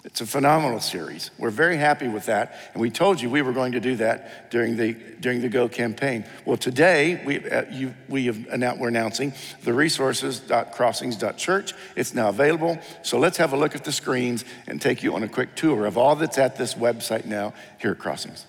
It's 0.08 0.22
a 0.22 0.26
phenomenal 0.26 0.80
series. 0.80 1.30
We're 1.36 1.50
very 1.50 1.76
happy 1.76 2.08
with 2.08 2.24
that. 2.26 2.54
And 2.72 2.80
we 2.80 2.90
told 2.90 3.20
you 3.20 3.28
we 3.28 3.42
were 3.42 3.52
going 3.52 3.72
to 3.72 3.80
do 3.80 3.96
that 3.96 4.50
during 4.50 4.74
the, 4.74 4.94
during 5.20 5.42
the 5.42 5.50
Go 5.50 5.68
campaign. 5.68 6.24
Well, 6.46 6.56
today 6.56 7.22
we, 7.26 7.46
uh, 7.46 7.66
you, 7.70 7.94
we 8.08 8.24
have 8.24 8.48
announced, 8.48 8.80
we're 8.80 8.88
announcing 8.88 9.34
the 9.64 9.74
resources.crossings.church. 9.74 11.74
It's 11.94 12.14
now 12.14 12.30
available. 12.30 12.78
So 13.02 13.18
let's 13.18 13.36
have 13.36 13.52
a 13.52 13.56
look 13.58 13.74
at 13.74 13.84
the 13.84 13.92
screens 13.92 14.46
and 14.66 14.80
take 14.80 15.02
you 15.02 15.14
on 15.14 15.24
a 15.24 15.28
quick 15.28 15.54
tour 15.54 15.84
of 15.84 15.98
all 15.98 16.16
that's 16.16 16.38
at 16.38 16.56
this 16.56 16.72
website 16.72 17.26
now 17.26 17.52
here 17.78 17.90
at 17.90 17.98
Crossings. 17.98 18.46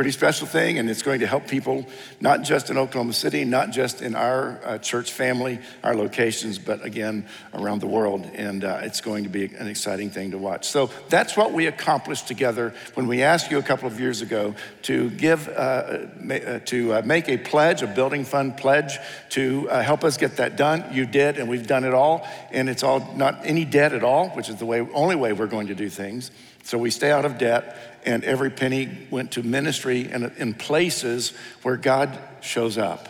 Pretty 0.00 0.12
special 0.12 0.46
thing, 0.46 0.78
and 0.78 0.88
it's 0.88 1.02
going 1.02 1.20
to 1.20 1.26
help 1.26 1.46
people 1.46 1.84
not 2.22 2.42
just 2.42 2.70
in 2.70 2.78
Oklahoma 2.78 3.12
City, 3.12 3.44
not 3.44 3.70
just 3.70 4.00
in 4.00 4.14
our 4.14 4.58
uh, 4.64 4.78
church 4.78 5.12
family, 5.12 5.58
our 5.84 5.94
locations, 5.94 6.58
but 6.58 6.82
again, 6.82 7.26
around 7.52 7.82
the 7.82 7.86
world. 7.86 8.24
And 8.32 8.64
uh, 8.64 8.78
it's 8.80 9.02
going 9.02 9.24
to 9.24 9.28
be 9.28 9.54
an 9.54 9.68
exciting 9.68 10.08
thing 10.08 10.30
to 10.30 10.38
watch. 10.38 10.66
So 10.66 10.88
that's 11.10 11.36
what 11.36 11.52
we 11.52 11.66
accomplished 11.66 12.26
together 12.28 12.72
when 12.94 13.08
we 13.08 13.22
asked 13.22 13.50
you 13.50 13.58
a 13.58 13.62
couple 13.62 13.88
of 13.88 14.00
years 14.00 14.22
ago 14.22 14.54
to 14.84 15.10
give, 15.10 15.46
uh, 15.48 15.50
uh 15.52 16.60
to 16.60 16.94
uh, 16.94 17.02
make 17.04 17.28
a 17.28 17.36
pledge, 17.36 17.82
a 17.82 17.86
building 17.86 18.24
fund 18.24 18.56
pledge 18.56 18.96
to 19.32 19.68
uh, 19.68 19.82
help 19.82 20.02
us 20.02 20.16
get 20.16 20.38
that 20.38 20.56
done. 20.56 20.82
You 20.92 21.04
did, 21.04 21.36
and 21.36 21.46
we've 21.46 21.66
done 21.66 21.84
it 21.84 21.92
all. 21.92 22.26
And 22.52 22.70
it's 22.70 22.82
all 22.82 23.12
not 23.16 23.40
any 23.44 23.66
debt 23.66 23.92
at 23.92 24.02
all, 24.02 24.30
which 24.30 24.48
is 24.48 24.56
the 24.56 24.64
way, 24.64 24.80
only 24.94 25.16
way 25.16 25.34
we're 25.34 25.46
going 25.46 25.66
to 25.66 25.74
do 25.74 25.90
things. 25.90 26.30
So 26.62 26.78
we 26.78 26.90
stay 26.90 27.10
out 27.10 27.24
of 27.24 27.38
debt, 27.38 28.00
and 28.04 28.22
every 28.24 28.50
penny 28.50 29.06
went 29.10 29.32
to 29.32 29.42
ministry 29.42 30.08
and 30.10 30.32
in 30.36 30.54
places 30.54 31.32
where 31.62 31.76
God 31.76 32.18
shows 32.40 32.78
up 32.78 33.08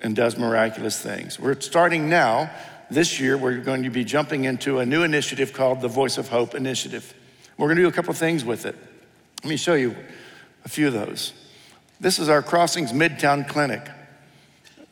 and 0.00 0.14
does 0.14 0.36
miraculous 0.36 1.00
things. 1.00 1.38
We're 1.38 1.60
starting 1.60 2.08
now. 2.08 2.50
This 2.90 3.18
year, 3.18 3.38
we're 3.38 3.58
going 3.58 3.84
to 3.84 3.90
be 3.90 4.04
jumping 4.04 4.44
into 4.44 4.78
a 4.78 4.86
new 4.86 5.02
initiative 5.02 5.52
called 5.52 5.80
the 5.80 5.88
Voice 5.88 6.18
of 6.18 6.28
Hope 6.28 6.54
Initiative. 6.54 7.14
We're 7.56 7.68
going 7.68 7.76
to 7.76 7.82
do 7.82 7.88
a 7.88 7.92
couple 7.92 8.10
of 8.10 8.18
things 8.18 8.44
with 8.44 8.66
it. 8.66 8.76
Let 9.42 9.48
me 9.48 9.56
show 9.56 9.74
you 9.74 9.96
a 10.64 10.68
few 10.68 10.88
of 10.88 10.92
those. 10.92 11.32
This 11.98 12.18
is 12.18 12.28
our 12.28 12.42
Crossings 12.42 12.92
Midtown 12.92 13.48
Clinic. 13.48 13.88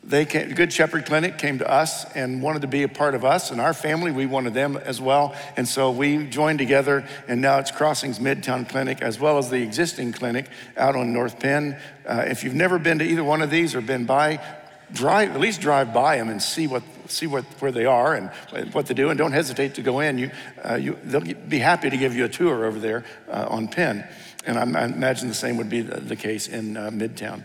They 0.04 0.24
came, 0.24 0.52
Good 0.54 0.72
Shepherd 0.72 1.06
Clinic 1.06 1.38
came 1.38 1.58
to 1.58 1.70
us 1.70 2.04
and 2.16 2.42
wanted 2.42 2.62
to 2.62 2.68
be 2.68 2.82
a 2.82 2.88
part 2.88 3.14
of 3.14 3.24
us 3.24 3.52
and 3.52 3.60
our 3.60 3.72
family. 3.72 4.10
We 4.10 4.26
wanted 4.26 4.52
them 4.52 4.76
as 4.76 5.00
well. 5.00 5.34
And 5.56 5.66
so 5.66 5.92
we 5.92 6.26
joined 6.26 6.58
together, 6.58 7.06
and 7.28 7.40
now 7.40 7.58
it's 7.58 7.70
Crossings 7.70 8.18
Midtown 8.18 8.68
Clinic 8.68 9.00
as 9.00 9.20
well 9.20 9.38
as 9.38 9.48
the 9.48 9.62
existing 9.62 10.12
clinic 10.12 10.48
out 10.76 10.96
on 10.96 11.12
North 11.12 11.38
Penn. 11.38 11.78
Uh, 12.04 12.24
if 12.26 12.42
you've 12.42 12.54
never 12.54 12.80
been 12.80 12.98
to 12.98 13.04
either 13.04 13.22
one 13.22 13.42
of 13.42 13.50
these 13.50 13.76
or 13.76 13.80
been 13.80 14.04
by, 14.04 14.40
drive, 14.92 15.30
at 15.30 15.40
least 15.40 15.60
drive 15.60 15.94
by 15.94 16.16
them 16.16 16.28
and 16.28 16.42
see 16.42 16.66
what, 16.66 16.82
see 17.06 17.28
what, 17.28 17.44
where 17.60 17.72
they 17.72 17.86
are 17.86 18.14
and 18.14 18.30
what 18.74 18.86
they 18.86 18.94
do, 18.94 19.10
and 19.10 19.18
don't 19.18 19.32
hesitate 19.32 19.76
to 19.76 19.82
go 19.82 20.00
in. 20.00 20.18
You, 20.18 20.30
uh, 20.68 20.74
you, 20.74 20.98
they'll 21.04 21.20
be 21.20 21.60
happy 21.60 21.90
to 21.90 21.96
give 21.96 22.16
you 22.16 22.24
a 22.24 22.28
tour 22.28 22.64
over 22.64 22.80
there 22.80 23.04
uh, 23.28 23.46
on 23.48 23.68
Penn. 23.68 24.04
And 24.44 24.58
I, 24.58 24.80
I, 24.80 24.84
imagine 24.86 25.28
the 25.28 25.34
same 25.34 25.56
would 25.58 25.70
be 25.70 25.82
the, 25.82 26.00
the 26.00 26.16
case 26.16 26.48
in 26.48 26.76
uh, 26.76 26.90
Midtown. 26.90 27.44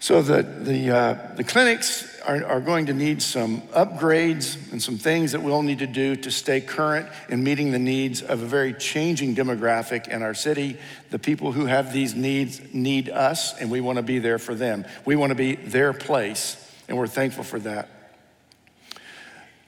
So 0.00 0.22
the, 0.22 0.42
the, 0.42 0.96
uh, 0.96 1.34
the 1.34 1.42
clinics 1.42 2.20
are, 2.20 2.44
are 2.46 2.60
going 2.60 2.86
to 2.86 2.94
need 2.94 3.20
some 3.20 3.62
upgrades 3.68 4.70
and 4.70 4.80
some 4.80 4.96
things 4.96 5.32
that 5.32 5.42
we'll 5.42 5.62
need 5.62 5.80
to 5.80 5.88
do 5.88 6.14
to 6.14 6.30
stay 6.30 6.60
current 6.60 7.08
in 7.28 7.42
meeting 7.42 7.72
the 7.72 7.80
needs 7.80 8.22
of 8.22 8.40
a 8.40 8.46
very 8.46 8.72
changing 8.74 9.34
demographic 9.34 10.06
in 10.06 10.22
our 10.22 10.34
city. 10.34 10.76
The 11.10 11.18
people 11.18 11.50
who 11.50 11.66
have 11.66 11.92
these 11.92 12.14
needs 12.14 12.60
need 12.72 13.08
us, 13.08 13.58
and 13.58 13.72
we 13.72 13.80
want 13.80 13.96
to 13.96 14.02
be 14.02 14.20
there 14.20 14.38
for 14.38 14.54
them. 14.54 14.84
We 15.04 15.16
want 15.16 15.30
to 15.30 15.34
be 15.34 15.56
their 15.56 15.92
place, 15.92 16.56
and 16.86 16.96
we're 16.96 17.08
thankful 17.08 17.42
for 17.42 17.58
that. 17.60 17.88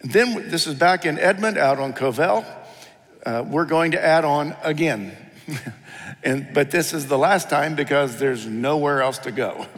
And 0.03 0.13
then 0.13 0.49
this 0.49 0.69
is 0.69 0.77
back 0.77 1.05
in 1.07 1.19
Edmond, 1.19 1.59
out 1.59 1.81
on 1.81 1.93
Covell. 1.93 2.47
Uh, 3.27 3.45
we're 3.47 3.67
going 3.67 3.91
to 3.91 4.03
add 4.03 4.25
on 4.25 4.55
again. 4.63 5.17
and, 6.23 6.55
but 6.55 6.71
this 6.71 6.95
is 6.95 7.09
the 7.09 7.19
last 7.19 7.51
time 7.51 7.75
because 7.75 8.19
there's 8.19 8.47
nowhere 8.47 9.03
else 9.03 9.19
to 9.19 9.33
go. 9.33 9.67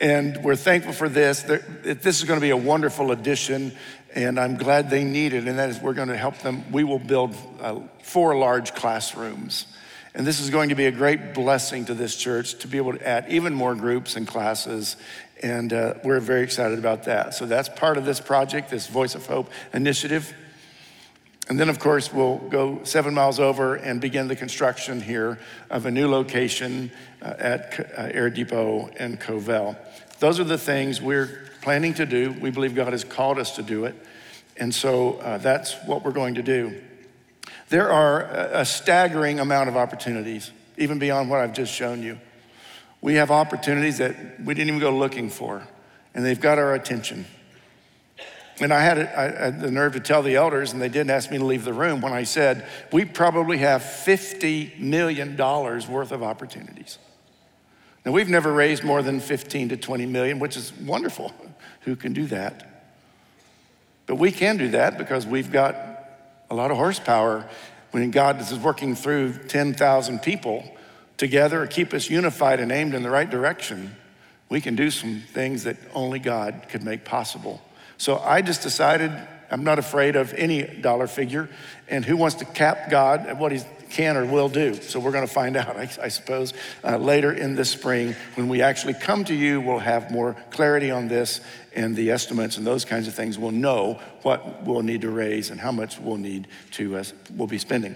And 0.00 0.42
we're 0.42 0.56
thankful 0.56 0.92
for 0.92 1.08
this. 1.08 1.42
This 1.42 2.18
is 2.18 2.24
going 2.24 2.38
to 2.38 2.44
be 2.44 2.50
a 2.50 2.56
wonderful 2.56 3.12
addition, 3.12 3.72
and 4.14 4.40
I'm 4.40 4.56
glad 4.56 4.90
they 4.90 5.04
need 5.04 5.32
it. 5.32 5.46
And 5.46 5.58
that 5.58 5.70
is, 5.70 5.80
we're 5.80 5.94
going 5.94 6.08
to 6.08 6.16
help 6.16 6.38
them. 6.38 6.70
We 6.72 6.84
will 6.84 6.98
build 6.98 7.36
uh, 7.60 7.80
four 8.02 8.36
large 8.36 8.74
classrooms. 8.74 9.66
And 10.14 10.26
this 10.26 10.40
is 10.40 10.50
going 10.50 10.68
to 10.68 10.74
be 10.74 10.86
a 10.86 10.92
great 10.92 11.34
blessing 11.34 11.84
to 11.86 11.94
this 11.94 12.16
church 12.16 12.54
to 12.60 12.68
be 12.68 12.76
able 12.76 12.92
to 12.92 13.06
add 13.06 13.26
even 13.28 13.52
more 13.52 13.74
groups 13.74 14.16
and 14.16 14.26
classes. 14.26 14.96
And 15.42 15.72
uh, 15.72 15.94
we're 16.04 16.20
very 16.20 16.42
excited 16.42 16.78
about 16.78 17.04
that. 17.04 17.34
So 17.34 17.46
that's 17.46 17.68
part 17.68 17.98
of 17.98 18.04
this 18.04 18.20
project, 18.20 18.70
this 18.70 18.86
Voice 18.86 19.14
of 19.14 19.26
Hope 19.26 19.50
initiative. 19.72 20.32
And 21.48 21.60
then, 21.60 21.68
of 21.68 21.78
course, 21.78 22.12
we'll 22.12 22.38
go 22.38 22.82
seven 22.84 23.12
miles 23.12 23.38
over 23.38 23.74
and 23.74 24.00
begin 24.00 24.28
the 24.28 24.36
construction 24.36 25.00
here 25.00 25.38
of 25.68 25.84
a 25.84 25.90
new 25.90 26.08
location 26.08 26.90
uh, 27.20 27.34
at 27.38 27.80
uh, 27.98 28.08
Air 28.12 28.30
Depot 28.30 28.88
in 28.98 29.18
Covell. 29.18 29.76
Those 30.20 30.40
are 30.40 30.44
the 30.44 30.56
things 30.56 31.02
we're 31.02 31.50
planning 31.60 31.92
to 31.94 32.06
do. 32.06 32.32
We 32.40 32.50
believe 32.50 32.74
God 32.74 32.92
has 32.92 33.04
called 33.04 33.38
us 33.38 33.56
to 33.56 33.62
do 33.62 33.84
it. 33.84 33.94
And 34.56 34.74
so 34.74 35.14
uh, 35.14 35.38
that's 35.38 35.74
what 35.84 36.04
we're 36.04 36.12
going 36.12 36.36
to 36.36 36.42
do. 36.42 36.80
There 37.68 37.90
are 37.90 38.22
a 38.22 38.64
staggering 38.64 39.40
amount 39.40 39.68
of 39.68 39.76
opportunities, 39.76 40.50
even 40.78 40.98
beyond 40.98 41.28
what 41.28 41.40
I've 41.40 41.54
just 41.54 41.72
shown 41.72 42.02
you. 42.02 42.18
We 43.00 43.14
have 43.14 43.30
opportunities 43.30 43.98
that 43.98 44.40
we 44.40 44.54
didn't 44.54 44.68
even 44.68 44.80
go 44.80 44.96
looking 44.96 45.28
for, 45.28 45.66
and 46.14 46.24
they've 46.24 46.40
got 46.40 46.58
our 46.58 46.74
attention. 46.74 47.26
And 48.60 48.72
I 48.72 48.80
had, 48.80 48.98
I 48.98 49.44
had, 49.44 49.60
the 49.60 49.70
nerve 49.70 49.94
to 49.94 50.00
tell 50.00 50.22
the 50.22 50.36
elders, 50.36 50.72
and 50.72 50.80
they 50.80 50.88
didn't 50.88 51.10
ask 51.10 51.30
me 51.30 51.38
to 51.38 51.44
leave 51.44 51.64
the 51.64 51.72
room 51.72 52.00
when 52.00 52.12
I 52.12 52.22
said, 52.22 52.66
We 52.92 53.04
probably 53.04 53.58
have 53.58 53.82
$50 53.82 54.78
million 54.78 55.36
worth 55.36 56.12
of 56.12 56.22
opportunities. 56.22 56.98
Now, 58.04 58.12
we've 58.12 58.28
never 58.28 58.52
raised 58.52 58.84
more 58.84 59.02
than 59.02 59.18
15 59.18 59.70
to 59.70 59.76
20 59.76 60.06
million, 60.06 60.38
which 60.38 60.56
is 60.56 60.72
wonderful. 60.78 61.32
Who 61.80 61.96
can 61.96 62.12
do 62.12 62.26
that? 62.26 62.84
But 64.06 64.16
we 64.16 64.30
can 64.30 64.56
do 64.56 64.68
that 64.68 64.98
because 64.98 65.26
we've 65.26 65.50
got 65.50 65.76
a 66.50 66.54
lot 66.54 66.70
of 66.70 66.76
horsepower 66.76 67.48
when 67.90 68.10
God 68.10 68.40
is 68.40 68.58
working 68.58 68.94
through 68.94 69.34
10,000 69.48 70.20
people 70.20 70.64
together, 71.16 71.66
to 71.66 71.72
keep 71.72 71.94
us 71.94 72.10
unified 72.10 72.60
and 72.60 72.72
aimed 72.72 72.94
in 72.94 73.02
the 73.02 73.10
right 73.10 73.30
direction. 73.30 73.94
We 74.48 74.60
can 74.60 74.76
do 74.76 74.90
some 74.90 75.20
things 75.20 75.64
that 75.64 75.76
only 75.94 76.18
God 76.18 76.66
could 76.68 76.82
make 76.82 77.04
possible. 77.04 77.62
So 77.98 78.18
I 78.18 78.42
just 78.42 78.62
decided 78.62 79.12
I'm 79.50 79.64
not 79.64 79.78
afraid 79.78 80.16
of 80.16 80.32
any 80.34 80.62
dollar 80.62 81.06
figure, 81.06 81.48
and 81.88 82.04
who 82.04 82.16
wants 82.16 82.36
to 82.36 82.44
cap 82.44 82.90
God 82.90 83.26
at 83.26 83.38
what 83.38 83.52
he 83.52 83.60
can 83.90 84.16
or 84.16 84.24
will 84.24 84.48
do? 84.48 84.74
So 84.74 84.98
we're 84.98 85.12
going 85.12 85.26
to 85.26 85.32
find 85.32 85.56
out, 85.56 85.76
I, 85.76 85.88
I 86.02 86.08
suppose, 86.08 86.52
uh, 86.82 86.96
later 86.96 87.32
in 87.32 87.54
the 87.54 87.64
spring 87.64 88.16
when 88.34 88.48
we 88.48 88.62
actually 88.62 88.94
come 88.94 89.24
to 89.26 89.34
you. 89.34 89.60
We'll 89.60 89.78
have 89.78 90.10
more 90.10 90.34
clarity 90.50 90.90
on 90.90 91.08
this 91.08 91.40
and 91.74 91.94
the 91.94 92.10
estimates 92.10 92.56
and 92.56 92.66
those 92.66 92.84
kinds 92.84 93.06
of 93.06 93.14
things. 93.14 93.38
We'll 93.38 93.52
know 93.52 94.00
what 94.22 94.64
we'll 94.64 94.82
need 94.82 95.02
to 95.02 95.10
raise 95.10 95.50
and 95.50 95.60
how 95.60 95.72
much 95.72 95.98
we'll 95.98 96.16
need 96.16 96.48
to 96.72 96.96
uh, 96.96 97.04
we'll 97.36 97.48
be 97.48 97.58
spending. 97.58 97.94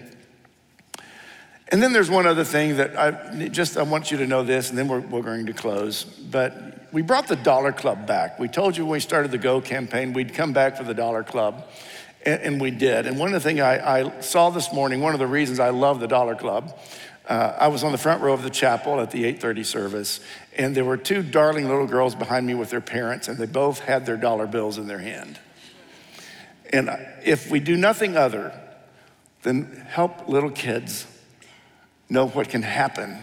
And 1.70 1.82
then 1.82 1.92
there's 1.92 2.10
one 2.10 2.26
other 2.26 2.44
thing 2.44 2.76
that 2.76 2.98
I 2.98 3.48
just 3.48 3.76
I 3.76 3.82
want 3.82 4.10
you 4.10 4.18
to 4.18 4.26
know 4.26 4.42
this, 4.42 4.70
and 4.70 4.78
then 4.78 4.88
we're, 4.88 5.00
we're 5.00 5.22
going 5.22 5.46
to 5.46 5.52
close. 5.52 6.04
But 6.04 6.78
we 6.92 7.02
brought 7.02 7.28
the 7.28 7.36
Dollar 7.36 7.72
Club 7.72 8.06
back. 8.06 8.38
We 8.38 8.48
told 8.48 8.76
you 8.76 8.84
when 8.84 8.92
we 8.92 9.00
started 9.00 9.30
the 9.30 9.38
Go 9.38 9.60
campaign, 9.60 10.14
we'd 10.14 10.32
come 10.32 10.54
back 10.54 10.76
for 10.76 10.84
the 10.84 10.94
Dollar 10.94 11.22
Club, 11.22 11.68
and, 12.24 12.40
and 12.40 12.60
we 12.60 12.70
did. 12.70 13.06
And 13.06 13.18
one 13.18 13.28
of 13.28 13.34
the 13.34 13.40
things 13.40 13.60
I, 13.60 13.98
I, 13.98 14.20
saw 14.20 14.48
this 14.48 14.72
morning, 14.72 15.02
one 15.02 15.12
of 15.12 15.18
the 15.18 15.26
reasons 15.26 15.60
I 15.60 15.68
love 15.68 16.00
the 16.00 16.08
Dollar 16.08 16.34
Club, 16.34 16.78
uh, 17.28 17.56
I 17.58 17.68
was 17.68 17.84
on 17.84 17.92
the 17.92 17.98
front 17.98 18.22
row 18.22 18.32
of 18.32 18.42
the 18.42 18.50
chapel 18.50 18.98
at 19.00 19.10
the 19.10 19.24
8:30 19.24 19.66
service, 19.66 20.20
and 20.56 20.74
there 20.74 20.86
were 20.86 20.96
two 20.96 21.22
darling 21.22 21.68
little 21.68 21.86
girls 21.86 22.14
behind 22.14 22.46
me 22.46 22.54
with 22.54 22.70
their 22.70 22.80
parents, 22.80 23.28
and 23.28 23.36
they 23.36 23.46
both 23.46 23.80
had 23.80 24.06
their 24.06 24.16
dollar 24.16 24.46
bills 24.46 24.78
in 24.78 24.86
their 24.86 25.00
hand. 25.00 25.38
And 26.72 26.88
if 27.24 27.50
we 27.50 27.60
do 27.60 27.76
nothing 27.76 28.16
other 28.16 28.58
than 29.42 29.84
help 29.86 30.28
little 30.28 30.50
kids 30.50 31.06
know 32.08 32.28
what 32.28 32.48
can 32.48 32.62
happen 32.62 33.18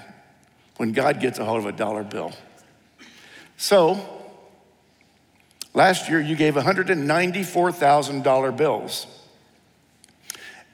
when 0.78 0.92
God 0.92 1.20
gets 1.20 1.40
a 1.40 1.46
hold 1.46 1.60
of 1.60 1.66
a 1.66 1.72
dollar 1.72 2.04
bill. 2.04 2.34
So, 3.58 4.00
last 5.74 6.10
year 6.10 6.20
you 6.20 6.36
gave 6.36 6.56
$194,000 6.56 8.58
bills. 8.58 9.08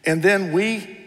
And 0.06 0.24
then 0.24 0.52
we 0.52 0.97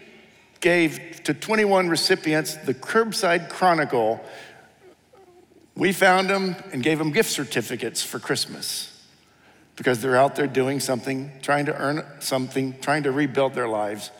gave 0.60 1.22
to 1.24 1.34
21 1.34 1.88
recipients 1.88 2.54
the 2.54 2.74
Curbside 2.74 3.50
Chronicle. 3.50 4.24
We 5.74 5.92
found 5.92 6.30
them 6.30 6.54
and 6.72 6.82
gave 6.82 6.98
them 6.98 7.10
gift 7.10 7.30
certificates 7.30 8.02
for 8.02 8.18
Christmas 8.18 8.90
because 9.76 10.00
they're 10.00 10.16
out 10.16 10.36
there 10.36 10.46
doing 10.46 10.78
something, 10.78 11.32
trying 11.42 11.66
to 11.66 11.76
earn 11.76 12.04
something, 12.20 12.78
trying 12.80 13.02
to 13.02 13.10
rebuild 13.10 13.54
their 13.54 13.68
lives. 13.68 14.12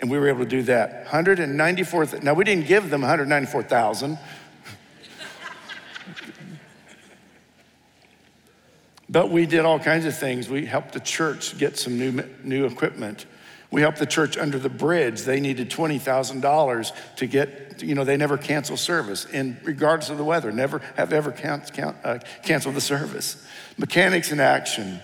And 0.00 0.10
we 0.10 0.18
were 0.18 0.28
able 0.28 0.40
to 0.40 0.46
do 0.46 0.62
that. 0.62 1.04
194, 1.04 2.06
now 2.22 2.34
we 2.34 2.44
didn't 2.44 2.66
give 2.66 2.90
them 2.90 3.00
194,000. 3.00 4.18
but 9.08 9.30
we 9.30 9.46
did 9.46 9.64
all 9.64 9.78
kinds 9.78 10.04
of 10.04 10.16
things. 10.16 10.48
We 10.48 10.66
helped 10.66 10.92
the 10.92 11.00
church 11.00 11.58
get 11.58 11.78
some 11.78 11.98
new, 11.98 12.22
new 12.44 12.66
equipment. 12.66 13.26
We 13.70 13.82
helped 13.82 13.98
the 13.98 14.06
church 14.06 14.38
under 14.38 14.58
the 14.58 14.70
bridge. 14.70 15.22
They 15.22 15.40
needed 15.40 15.70
$20,000 15.70 16.92
to 17.16 17.26
get, 17.26 17.82
you 17.82 17.94
know, 17.94 18.04
they 18.04 18.16
never 18.16 18.38
cancel 18.38 18.76
service, 18.76 19.26
in 19.26 19.58
regardless 19.62 20.08
of 20.10 20.16
the 20.16 20.24
weather, 20.24 20.52
never 20.52 20.78
have 20.96 21.12
ever 21.12 21.32
count, 21.32 21.72
count, 21.72 21.96
uh, 22.02 22.18
canceled 22.42 22.76
the 22.76 22.80
service. 22.80 23.44
Mechanics 23.76 24.32
in 24.32 24.40
Action, 24.40 25.00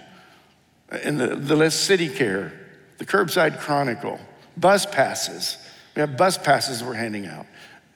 in 1.02 1.18
the, 1.18 1.36
the 1.36 1.56
list 1.56 1.84
City 1.84 2.08
Care, 2.08 2.52
the 2.98 3.04
Curbside 3.04 3.58
Chronicle, 3.58 4.18
bus 4.56 4.86
passes. 4.86 5.58
We 5.94 6.00
have 6.00 6.16
bus 6.16 6.38
passes 6.38 6.82
we're 6.82 6.94
handing 6.94 7.26
out. 7.26 7.46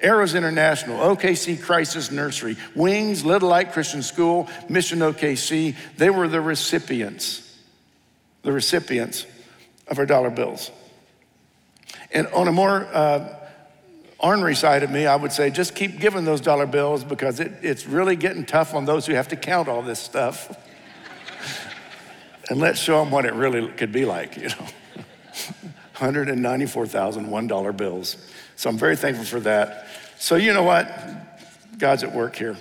Arrows 0.00 0.34
International, 0.34 0.98
OKC 0.98 1.60
Crisis 1.60 2.10
Nursery, 2.10 2.56
Wings, 2.76 3.24
Little 3.24 3.48
Light 3.48 3.72
Christian 3.72 4.02
School, 4.02 4.48
Mission 4.68 5.00
OKC, 5.00 5.74
they 5.96 6.08
were 6.08 6.28
the 6.28 6.40
recipients, 6.40 7.58
the 8.42 8.52
recipients 8.52 9.26
of 9.88 9.98
our 9.98 10.06
dollar 10.06 10.30
bills. 10.30 10.70
And 12.12 12.28
on 12.28 12.46
a 12.46 12.52
more 12.52 12.86
uh, 12.92 13.38
ornery 14.18 14.54
side 14.54 14.84
of 14.84 14.90
me, 14.90 15.06
I 15.06 15.16
would 15.16 15.32
say 15.32 15.50
just 15.50 15.74
keep 15.74 15.98
giving 15.98 16.24
those 16.24 16.40
dollar 16.40 16.66
bills 16.66 17.02
because 17.02 17.40
it, 17.40 17.52
it's 17.62 17.86
really 17.86 18.14
getting 18.14 18.46
tough 18.46 18.74
on 18.74 18.84
those 18.84 19.04
who 19.04 19.14
have 19.14 19.28
to 19.28 19.36
count 19.36 19.68
all 19.68 19.82
this 19.82 19.98
stuff. 19.98 20.56
and 22.50 22.60
let's 22.60 22.78
show 22.78 23.02
them 23.02 23.10
what 23.10 23.24
it 23.24 23.34
really 23.34 23.66
could 23.68 23.90
be 23.90 24.04
like, 24.04 24.36
you 24.36 24.48
know. 24.48 24.66
$194,001 25.98 27.76
bills. 27.76 28.16
So 28.56 28.70
I'm 28.70 28.78
very 28.78 28.96
thankful 28.96 29.24
for 29.24 29.40
that. 29.40 29.86
So, 30.18 30.36
you 30.36 30.52
know 30.52 30.62
what? 30.62 30.90
God's 31.78 32.02
at 32.02 32.14
work 32.14 32.36
here. 32.36 32.56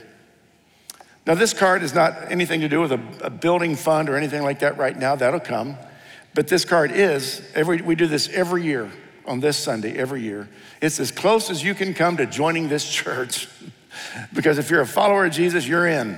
Now, 1.25 1.35
this 1.35 1.53
card 1.53 1.83
is 1.83 1.93
not 1.93 2.31
anything 2.31 2.61
to 2.61 2.69
do 2.69 2.81
with 2.81 2.91
a, 2.91 3.01
a 3.21 3.29
building 3.29 3.75
fund 3.75 4.09
or 4.09 4.15
anything 4.15 4.43
like 4.43 4.59
that 4.59 4.77
right 4.77 4.97
now. 4.97 5.15
That'll 5.15 5.39
come. 5.39 5.75
But 6.33 6.47
this 6.47 6.65
card 6.65 6.91
is, 6.91 7.41
every, 7.55 7.81
we 7.81 7.95
do 7.95 8.07
this 8.07 8.29
every 8.29 8.63
year 8.63 8.91
on 9.27 9.41
this 9.41 9.57
Sunday 9.57 9.97
every 9.97 10.21
year. 10.21 10.47
It's 10.81 10.99
as 10.99 11.11
close 11.11 11.49
as 11.49 11.63
you 11.63 11.75
can 11.75 11.93
come 11.93 12.17
to 12.17 12.25
joining 12.25 12.69
this 12.69 12.89
church. 12.93 13.47
because 14.33 14.57
if 14.57 14.69
you're 14.69 14.81
a 14.81 14.87
follower 14.87 15.25
of 15.25 15.33
Jesus, 15.33 15.67
you're 15.67 15.87
in. 15.87 16.17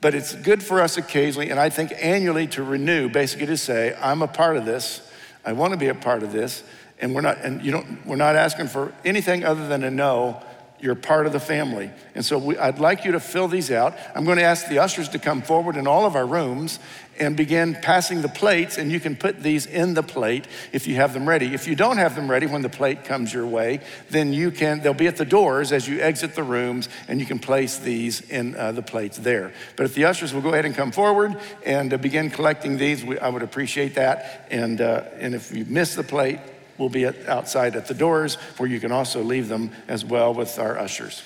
But 0.00 0.14
it's 0.14 0.34
good 0.34 0.62
for 0.62 0.80
us 0.80 0.96
occasionally, 0.96 1.50
and 1.50 1.58
I 1.58 1.70
think 1.70 1.92
annually, 2.00 2.46
to 2.48 2.62
renew, 2.62 3.08
basically 3.08 3.46
to 3.46 3.56
say, 3.56 3.96
I'm 4.00 4.22
a 4.22 4.28
part 4.28 4.56
of 4.56 4.64
this. 4.64 5.02
I 5.46 5.52
want 5.52 5.72
to 5.72 5.78
be 5.78 5.88
a 5.88 5.94
part 5.94 6.22
of 6.22 6.32
this. 6.32 6.62
And 6.98 7.14
we're 7.14 7.20
not, 7.20 7.38
and 7.38 7.62
you 7.62 7.72
don't, 7.72 8.04
we're 8.06 8.16
not 8.16 8.36
asking 8.36 8.68
for 8.68 8.92
anything 9.04 9.44
other 9.44 9.68
than 9.68 9.82
to 9.82 9.90
know 9.90 10.42
you're 10.80 10.94
part 10.94 11.26
of 11.26 11.32
the 11.32 11.40
family. 11.40 11.90
And 12.14 12.24
so 12.24 12.38
we, 12.38 12.58
I'd 12.58 12.78
like 12.78 13.04
you 13.04 13.12
to 13.12 13.20
fill 13.20 13.48
these 13.48 13.70
out. 13.70 13.94
I'm 14.14 14.24
going 14.24 14.38
to 14.38 14.44
ask 14.44 14.68
the 14.68 14.78
ushers 14.78 15.08
to 15.10 15.18
come 15.18 15.40
forward 15.40 15.76
in 15.76 15.86
all 15.86 16.04
of 16.04 16.16
our 16.16 16.26
rooms 16.26 16.78
and 17.18 17.36
begin 17.36 17.74
passing 17.82 18.22
the 18.22 18.28
plates, 18.28 18.78
and 18.78 18.90
you 18.90 19.00
can 19.00 19.16
put 19.16 19.42
these 19.42 19.66
in 19.66 19.94
the 19.94 20.02
plate 20.02 20.46
if 20.72 20.86
you 20.86 20.96
have 20.96 21.14
them 21.14 21.28
ready. 21.28 21.54
If 21.54 21.66
you 21.66 21.74
don't 21.74 21.98
have 21.98 22.14
them 22.14 22.30
ready 22.30 22.46
when 22.46 22.62
the 22.62 22.68
plate 22.68 23.04
comes 23.04 23.32
your 23.32 23.46
way, 23.46 23.80
then 24.10 24.32
you 24.32 24.50
can, 24.50 24.80
they'll 24.80 24.94
be 24.94 25.06
at 25.06 25.16
the 25.16 25.24
doors 25.24 25.72
as 25.72 25.88
you 25.88 26.00
exit 26.00 26.34
the 26.34 26.42
rooms, 26.42 26.88
and 27.08 27.20
you 27.20 27.26
can 27.26 27.38
place 27.38 27.78
these 27.78 28.20
in 28.20 28.56
uh, 28.56 28.72
the 28.72 28.82
plates 28.82 29.18
there. 29.18 29.52
But 29.76 29.84
if 29.86 29.94
the 29.94 30.04
ushers 30.04 30.32
will 30.32 30.42
go 30.42 30.50
ahead 30.50 30.64
and 30.64 30.74
come 30.74 30.92
forward 30.92 31.36
and 31.64 31.92
uh, 31.92 31.96
begin 31.96 32.30
collecting 32.30 32.76
these, 32.76 33.04
we, 33.04 33.18
I 33.18 33.28
would 33.28 33.42
appreciate 33.42 33.94
that. 33.94 34.46
And, 34.50 34.80
uh, 34.80 35.04
and 35.18 35.34
if 35.34 35.52
you 35.52 35.64
miss 35.64 35.94
the 35.94 36.04
plate, 36.04 36.40
we'll 36.78 36.88
be 36.88 37.04
at, 37.04 37.28
outside 37.28 37.76
at 37.76 37.86
the 37.86 37.94
doors 37.94 38.34
where 38.58 38.68
you 38.68 38.80
can 38.80 38.92
also 38.92 39.22
leave 39.22 39.48
them 39.48 39.70
as 39.88 40.04
well 40.04 40.34
with 40.34 40.58
our 40.58 40.78
ushers. 40.78 41.22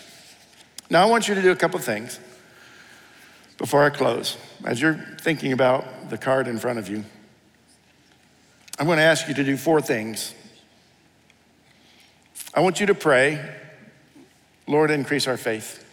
Now, 0.88 1.03
I 1.03 1.11
want 1.11 1.29
you 1.29 1.35
to 1.35 1.42
do 1.42 1.53
a 1.53 1.57
couple 1.57 1.79
things 1.79 2.18
before 3.61 3.85
I 3.85 3.90
close. 3.90 4.38
As 4.64 4.81
you're 4.81 4.94
thinking 5.20 5.53
about 5.53 6.09
the 6.09 6.16
card 6.16 6.49
in 6.49 6.59
front 6.59 6.79
of 6.79 6.88
you, 6.88 7.05
I'm 8.79 8.87
going 8.87 8.96
to 8.96 9.05
ask 9.05 9.29
you 9.29 9.35
to 9.35 9.44
do 9.44 9.59
four 9.59 9.83
things. 9.83 10.35
I 12.55 12.61
want 12.61 12.81
you 12.81 12.87
to 12.87 12.94
pray, 12.94 13.38
Lord, 14.66 14.90
increase 14.90 15.29
our 15.29 15.37
faith. 15.37 15.85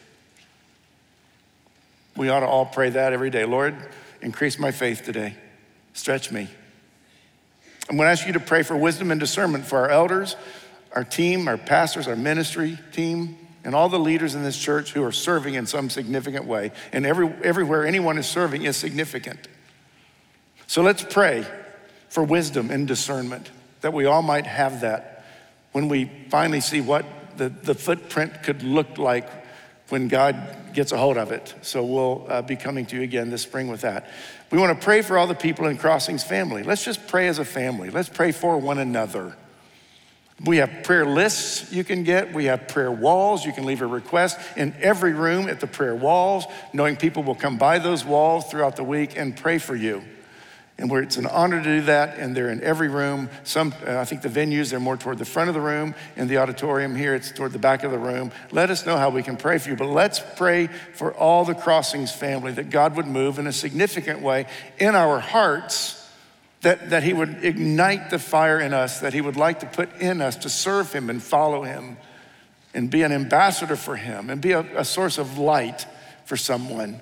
We 2.16 2.30
ought 2.30 2.40
to 2.40 2.48
all 2.48 2.66
pray 2.66 2.90
that 2.92 3.12
every 3.12 3.30
day. 3.30 3.44
Lord, 3.44 3.76
increase 4.22 4.58
my 4.58 4.72
faith 4.72 5.04
today. 5.04 5.36
Stretch 5.92 6.32
me. 6.32 6.48
I'm 7.90 7.98
going 7.98 8.08
to 8.08 8.12
ask 8.12 8.26
you 8.26 8.34
to 8.34 8.40
pray 8.40 8.64
for 8.64 8.78
wisdom 8.78 9.12
and 9.12 9.20
discernment 9.20 9.66
for 9.66 9.80
our 9.80 9.90
elders, 9.90 10.38
our 10.94 11.04
team, 11.04 11.50
our 11.50 11.58
pastors, 11.58 12.08
our 12.08 12.16
ministry 12.16 12.80
team, 12.94 13.38
and 13.64 13.76
all 13.76 13.90
the 13.90 14.00
leaders 14.00 14.36
in 14.36 14.44
this 14.44 14.58
church 14.58 14.94
who 14.94 15.04
are 15.04 15.12
serving 15.12 15.56
in 15.56 15.66
some 15.66 15.90
significant 15.90 16.46
way. 16.46 16.72
And 16.92 17.06
every, 17.06 17.28
everywhere 17.44 17.86
anyone 17.86 18.18
is 18.18 18.28
serving 18.28 18.64
is 18.64 18.78
significant. 18.78 19.48
So 20.68 20.82
let's 20.82 21.04
pray 21.04 21.46
for 22.10 22.24
wisdom 22.24 22.72
and 22.72 22.88
discernment, 22.88 23.52
that 23.82 23.94
we 23.94 24.06
all 24.06 24.22
might 24.22 24.48
have 24.48 24.82
that 24.82 25.26
when 25.72 25.90
we 25.90 26.12
finally 26.30 26.62
see 26.62 26.82
what 26.82 27.06
the, 27.38 27.50
the 27.50 27.76
footprint 27.76 28.44
could 28.44 28.64
look 28.64 28.98
like 28.98 29.30
when 29.90 30.08
God 30.08 30.74
gets 30.74 30.92
a 30.92 30.98
hold 30.98 31.18
of 31.18 31.32
it. 31.32 31.54
So 31.62 31.84
we'll 31.84 32.26
uh, 32.28 32.42
be 32.42 32.56
coming 32.56 32.86
to 32.88 32.96
you 32.96 33.04
again 33.04 33.30
this 33.30 33.44
spring 33.44 33.68
with 33.68 33.82
that. 33.82 34.10
We 34.52 34.58
want 34.58 34.80
to 34.80 34.84
pray 34.84 35.02
for 35.02 35.18
all 35.18 35.28
the 35.28 35.36
people 35.36 35.68
in 35.68 35.78
Crossings 35.78 36.24
family. 36.24 36.64
Let's 36.64 36.84
just 36.84 37.08
pray 37.08 37.28
as 37.28 37.40
a 37.40 37.46
family. 37.46 37.90
Let's 37.90 38.10
pray 38.10 38.32
for 38.32 38.58
one 38.58 38.80
another. 38.80 39.36
We 40.46 40.58
have 40.58 40.84
prayer 40.84 41.06
lists 41.06 41.72
you 41.72 41.84
can 41.84 42.04
get. 42.04 42.34
We 42.34 42.46
have 42.46 42.68
prayer 42.68 42.92
walls. 42.92 43.44
You 43.46 43.54
can 43.54 43.66
leave 43.66 43.82
a 43.82 43.88
request 43.88 44.40
in 44.56 44.76
every 44.80 45.14
room 45.14 45.50
at 45.50 45.60
the 45.60 45.68
prayer 45.68 45.96
walls, 45.96 46.46
knowing 46.74 46.96
people 46.96 47.24
will 47.24 47.36
come 47.36 47.58
by 47.58 47.80
those 47.80 48.06
walls 48.06 48.50
throughout 48.50 48.76
the 48.76 48.84
week 48.84 49.18
and 49.18 49.36
pray 49.36 49.58
for 49.58 49.76
you 49.76 50.04
and 50.80 50.90
where 50.90 51.02
it's 51.02 51.18
an 51.18 51.26
honor 51.26 51.62
to 51.62 51.80
do 51.80 51.82
that, 51.82 52.20
and 52.20 52.36
they're 52.36 52.52
in 52.52 52.62
every 52.62 52.88
room. 52.88 53.30
Some, 53.44 53.74
uh, 53.86 53.98
I 53.98 54.06
think 54.06 54.22
the 54.22 54.30
venues, 54.30 54.70
they're 54.70 54.80
more 54.80 54.98
toward 54.98 55.18
the 55.18 55.26
front 55.26 55.50
of 55.50 55.56
the 55.56 55.62
room. 55.62 55.96
In 56.16 56.28
the 56.28 56.38
auditorium 56.38 56.96
here, 56.96 57.16
it's 57.16 57.32
toward 57.32 57.52
the 57.52 57.60
back 57.60 57.84
of 57.84 57.92
the 57.92 57.98
room. 57.98 58.32
Let 58.52 58.70
us 58.70 58.86
know 58.86 58.96
how 58.96 59.10
we 59.10 59.24
can 59.24 59.38
pray 59.38 59.58
for 59.58 59.70
you, 59.70 59.76
but 59.76 59.88
let's 59.88 60.22
pray 60.36 60.68
for 60.94 61.14
all 61.14 61.46
the 61.46 61.56
Crossings 61.56 62.12
family 62.12 62.52
that 62.54 62.70
God 62.70 62.96
would 62.96 63.08
move 63.08 63.40
in 63.40 63.48
a 63.48 63.54
significant 63.54 64.22
way 64.22 64.46
in 64.78 64.94
our 64.94 65.20
hearts, 65.20 66.07
that, 66.62 66.90
that 66.90 67.04
He 67.04 67.14
would 67.14 67.44
ignite 67.44 68.10
the 68.10 68.20
fire 68.20 68.60
in 68.60 68.74
us, 68.74 69.00
that 69.00 69.14
He 69.14 69.22
would 69.22 69.38
like 69.38 69.60
to 69.62 69.66
put 69.66 69.94
in 70.00 70.22
us 70.22 70.36
to 70.38 70.50
serve 70.50 70.92
Him 70.94 71.10
and 71.10 71.22
follow 71.22 71.64
Him 71.64 71.98
and 72.74 72.90
be 72.90 73.04
an 73.04 73.12
ambassador 73.12 73.76
for 73.76 73.96
Him 73.96 74.30
and 74.30 74.42
be 74.42 74.52
a, 74.52 74.62
a 74.80 74.86
source 74.86 75.18
of 75.18 75.38
light 75.38 75.86
for 76.26 76.38
someone. 76.38 77.02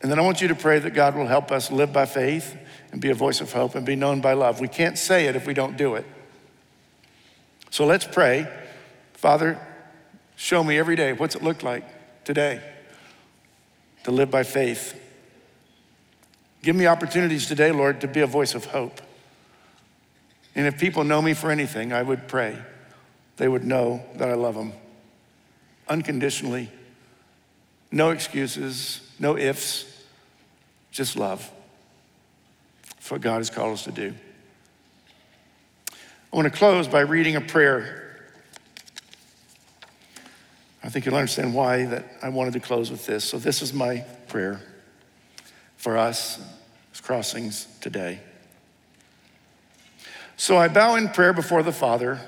And 0.00 0.10
then 0.10 0.18
I 0.18 0.22
want 0.22 0.40
you 0.40 0.48
to 0.48 0.54
pray 0.54 0.78
that 0.78 0.94
God 0.94 1.16
will 1.16 1.26
help 1.26 1.50
us 1.50 1.70
live 1.70 1.92
by 1.92 2.06
faith 2.06 2.56
and 2.92 3.00
be 3.00 3.10
a 3.10 3.14
voice 3.14 3.40
of 3.40 3.52
hope 3.52 3.74
and 3.74 3.84
be 3.84 3.96
known 3.96 4.20
by 4.20 4.32
love. 4.32 4.60
We 4.60 4.68
can't 4.68 4.96
say 4.96 5.26
it 5.26 5.36
if 5.36 5.46
we 5.46 5.54
don't 5.54 5.76
do 5.76 5.94
it. 5.96 6.06
So 7.70 7.84
let's 7.84 8.06
pray. 8.06 8.48
Father, 9.14 9.60
show 10.36 10.62
me 10.62 10.78
every 10.78 10.96
day 10.96 11.12
what's 11.12 11.34
it 11.34 11.42
look 11.42 11.62
like 11.62 11.84
today 12.24 12.62
to 14.04 14.10
live 14.10 14.30
by 14.30 14.42
faith. 14.42 14.98
Give 16.62 16.74
me 16.74 16.86
opportunities 16.86 17.46
today, 17.46 17.70
Lord, 17.70 18.00
to 18.00 18.08
be 18.08 18.20
a 18.20 18.26
voice 18.26 18.54
of 18.54 18.66
hope. 18.66 19.00
And 20.54 20.66
if 20.66 20.78
people 20.78 21.04
know 21.04 21.22
me 21.22 21.34
for 21.34 21.50
anything, 21.50 21.92
I 21.92 22.02
would 22.02 22.28
pray 22.28 22.58
they 23.36 23.46
would 23.46 23.64
know 23.64 24.02
that 24.16 24.28
I 24.28 24.34
love 24.34 24.56
them 24.56 24.72
unconditionally, 25.88 26.70
no 27.90 28.10
excuses, 28.10 29.00
no 29.18 29.38
ifs, 29.38 29.86
just 30.90 31.16
love. 31.16 31.50
That's 32.96 33.10
what 33.10 33.20
God 33.20 33.38
has 33.38 33.48
called 33.48 33.72
us 33.72 33.84
to 33.84 33.92
do. 33.92 34.12
I 35.90 36.36
want 36.36 36.52
to 36.52 36.58
close 36.58 36.88
by 36.88 37.00
reading 37.00 37.36
a 37.36 37.40
prayer. 37.40 38.20
I 40.82 40.90
think 40.90 41.06
you'll 41.06 41.14
understand 41.14 41.54
why 41.54 41.86
that 41.86 42.04
I 42.22 42.28
wanted 42.28 42.52
to 42.54 42.60
close 42.60 42.90
with 42.90 43.06
this. 43.06 43.24
So 43.24 43.38
this 43.38 43.62
is 43.62 43.72
my 43.72 44.04
prayer 44.26 44.60
for 45.78 45.96
us 45.96 46.38
as 46.92 47.00
crossings 47.00 47.66
today. 47.80 48.20
So 50.36 50.56
I 50.56 50.68
bow 50.68 50.96
in 50.96 51.08
prayer 51.08 51.32
before 51.32 51.62
the 51.62 51.72
Father, 51.72 52.20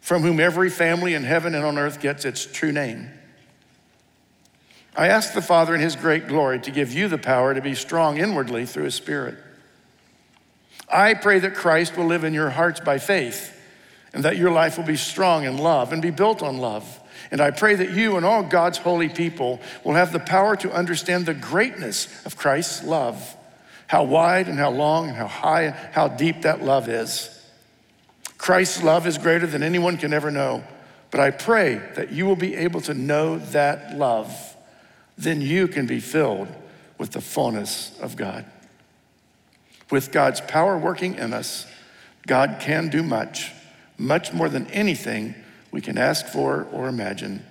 from 0.00 0.22
whom 0.22 0.38
every 0.38 0.68
family 0.68 1.14
in 1.14 1.24
heaven 1.24 1.54
and 1.54 1.64
on 1.64 1.78
earth 1.78 2.00
gets 2.00 2.24
its 2.24 2.44
true 2.44 2.72
name. 2.72 3.10
I 4.96 5.08
ask 5.08 5.32
the 5.32 5.42
Father 5.42 5.74
in 5.74 5.80
His 5.80 5.96
great 5.96 6.28
glory 6.28 6.58
to 6.60 6.70
give 6.70 6.92
you 6.92 7.08
the 7.08 7.18
power 7.18 7.54
to 7.54 7.60
be 7.60 7.74
strong 7.74 8.18
inwardly 8.18 8.66
through 8.66 8.84
His 8.84 8.94
Spirit. 8.94 9.36
I 10.92 11.14
pray 11.14 11.38
that 11.38 11.54
Christ 11.54 11.96
will 11.96 12.06
live 12.06 12.24
in 12.24 12.34
your 12.34 12.50
hearts 12.50 12.80
by 12.80 12.98
faith 12.98 13.54
and 14.12 14.24
that 14.24 14.36
your 14.36 14.50
life 14.50 14.76
will 14.76 14.84
be 14.84 14.96
strong 14.96 15.44
in 15.44 15.58
love 15.58 15.92
and 15.92 16.02
be 16.02 16.10
built 16.10 16.42
on 16.42 16.58
love. 16.58 17.00
And 17.30 17.40
I 17.40 17.50
pray 17.50 17.74
that 17.74 17.90
you 17.90 18.16
and 18.16 18.24
all 18.24 18.42
God's 18.42 18.78
holy 18.78 19.08
people 19.08 19.60
will 19.84 19.94
have 19.94 20.12
the 20.12 20.20
power 20.20 20.56
to 20.56 20.72
understand 20.72 21.26
the 21.26 21.34
greatness 21.34 22.24
of 22.24 22.36
Christ's 22.36 22.84
love, 22.84 23.36
how 23.86 24.04
wide 24.04 24.48
and 24.48 24.58
how 24.58 24.70
long 24.70 25.08
and 25.08 25.16
how 25.16 25.26
high 25.26 25.62
and 25.64 25.74
how 25.92 26.08
deep 26.08 26.42
that 26.42 26.62
love 26.62 26.88
is. 26.88 27.34
Christ's 28.38 28.82
love 28.82 29.06
is 29.06 29.18
greater 29.18 29.46
than 29.46 29.62
anyone 29.62 29.96
can 29.96 30.12
ever 30.12 30.30
know, 30.30 30.64
but 31.10 31.20
I 31.20 31.30
pray 31.30 31.82
that 31.96 32.12
you 32.12 32.26
will 32.26 32.36
be 32.36 32.54
able 32.54 32.80
to 32.82 32.94
know 32.94 33.38
that 33.38 33.96
love 33.96 34.56
then 35.18 35.40
you 35.40 35.66
can 35.66 35.86
be 35.86 35.98
filled 35.98 36.48
with 36.96 37.10
the 37.10 37.20
fullness 37.20 37.98
of 38.00 38.16
God. 38.16 38.44
With 39.90 40.12
God's 40.12 40.40
power 40.40 40.78
working 40.78 41.16
in 41.16 41.32
us, 41.32 41.66
God 42.26 42.58
can 42.60 42.88
do 42.88 43.02
much, 43.02 43.52
much 43.98 44.32
more 44.32 44.48
than 44.48 44.68
anything 44.68 45.34
we 45.70 45.80
can 45.80 45.98
ask 45.98 46.26
for 46.26 46.66
or 46.72 46.88
imagine. 46.88 47.44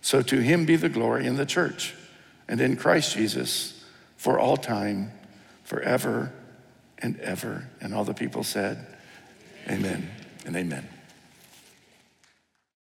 So 0.00 0.22
to 0.22 0.40
him 0.40 0.66
be 0.66 0.76
the 0.76 0.88
glory 0.88 1.26
in 1.26 1.36
the 1.36 1.46
church 1.46 1.94
and 2.48 2.60
in 2.60 2.76
Christ 2.76 3.14
Jesus 3.14 3.84
for 4.16 4.38
all 4.38 4.56
time, 4.56 5.12
forever 5.64 6.32
and 6.98 7.18
ever. 7.20 7.68
And 7.80 7.94
all 7.94 8.04
the 8.04 8.14
people 8.14 8.44
said, 8.44 8.86
Amen 9.68 10.10
and 10.44 10.56
amen. 10.56 10.88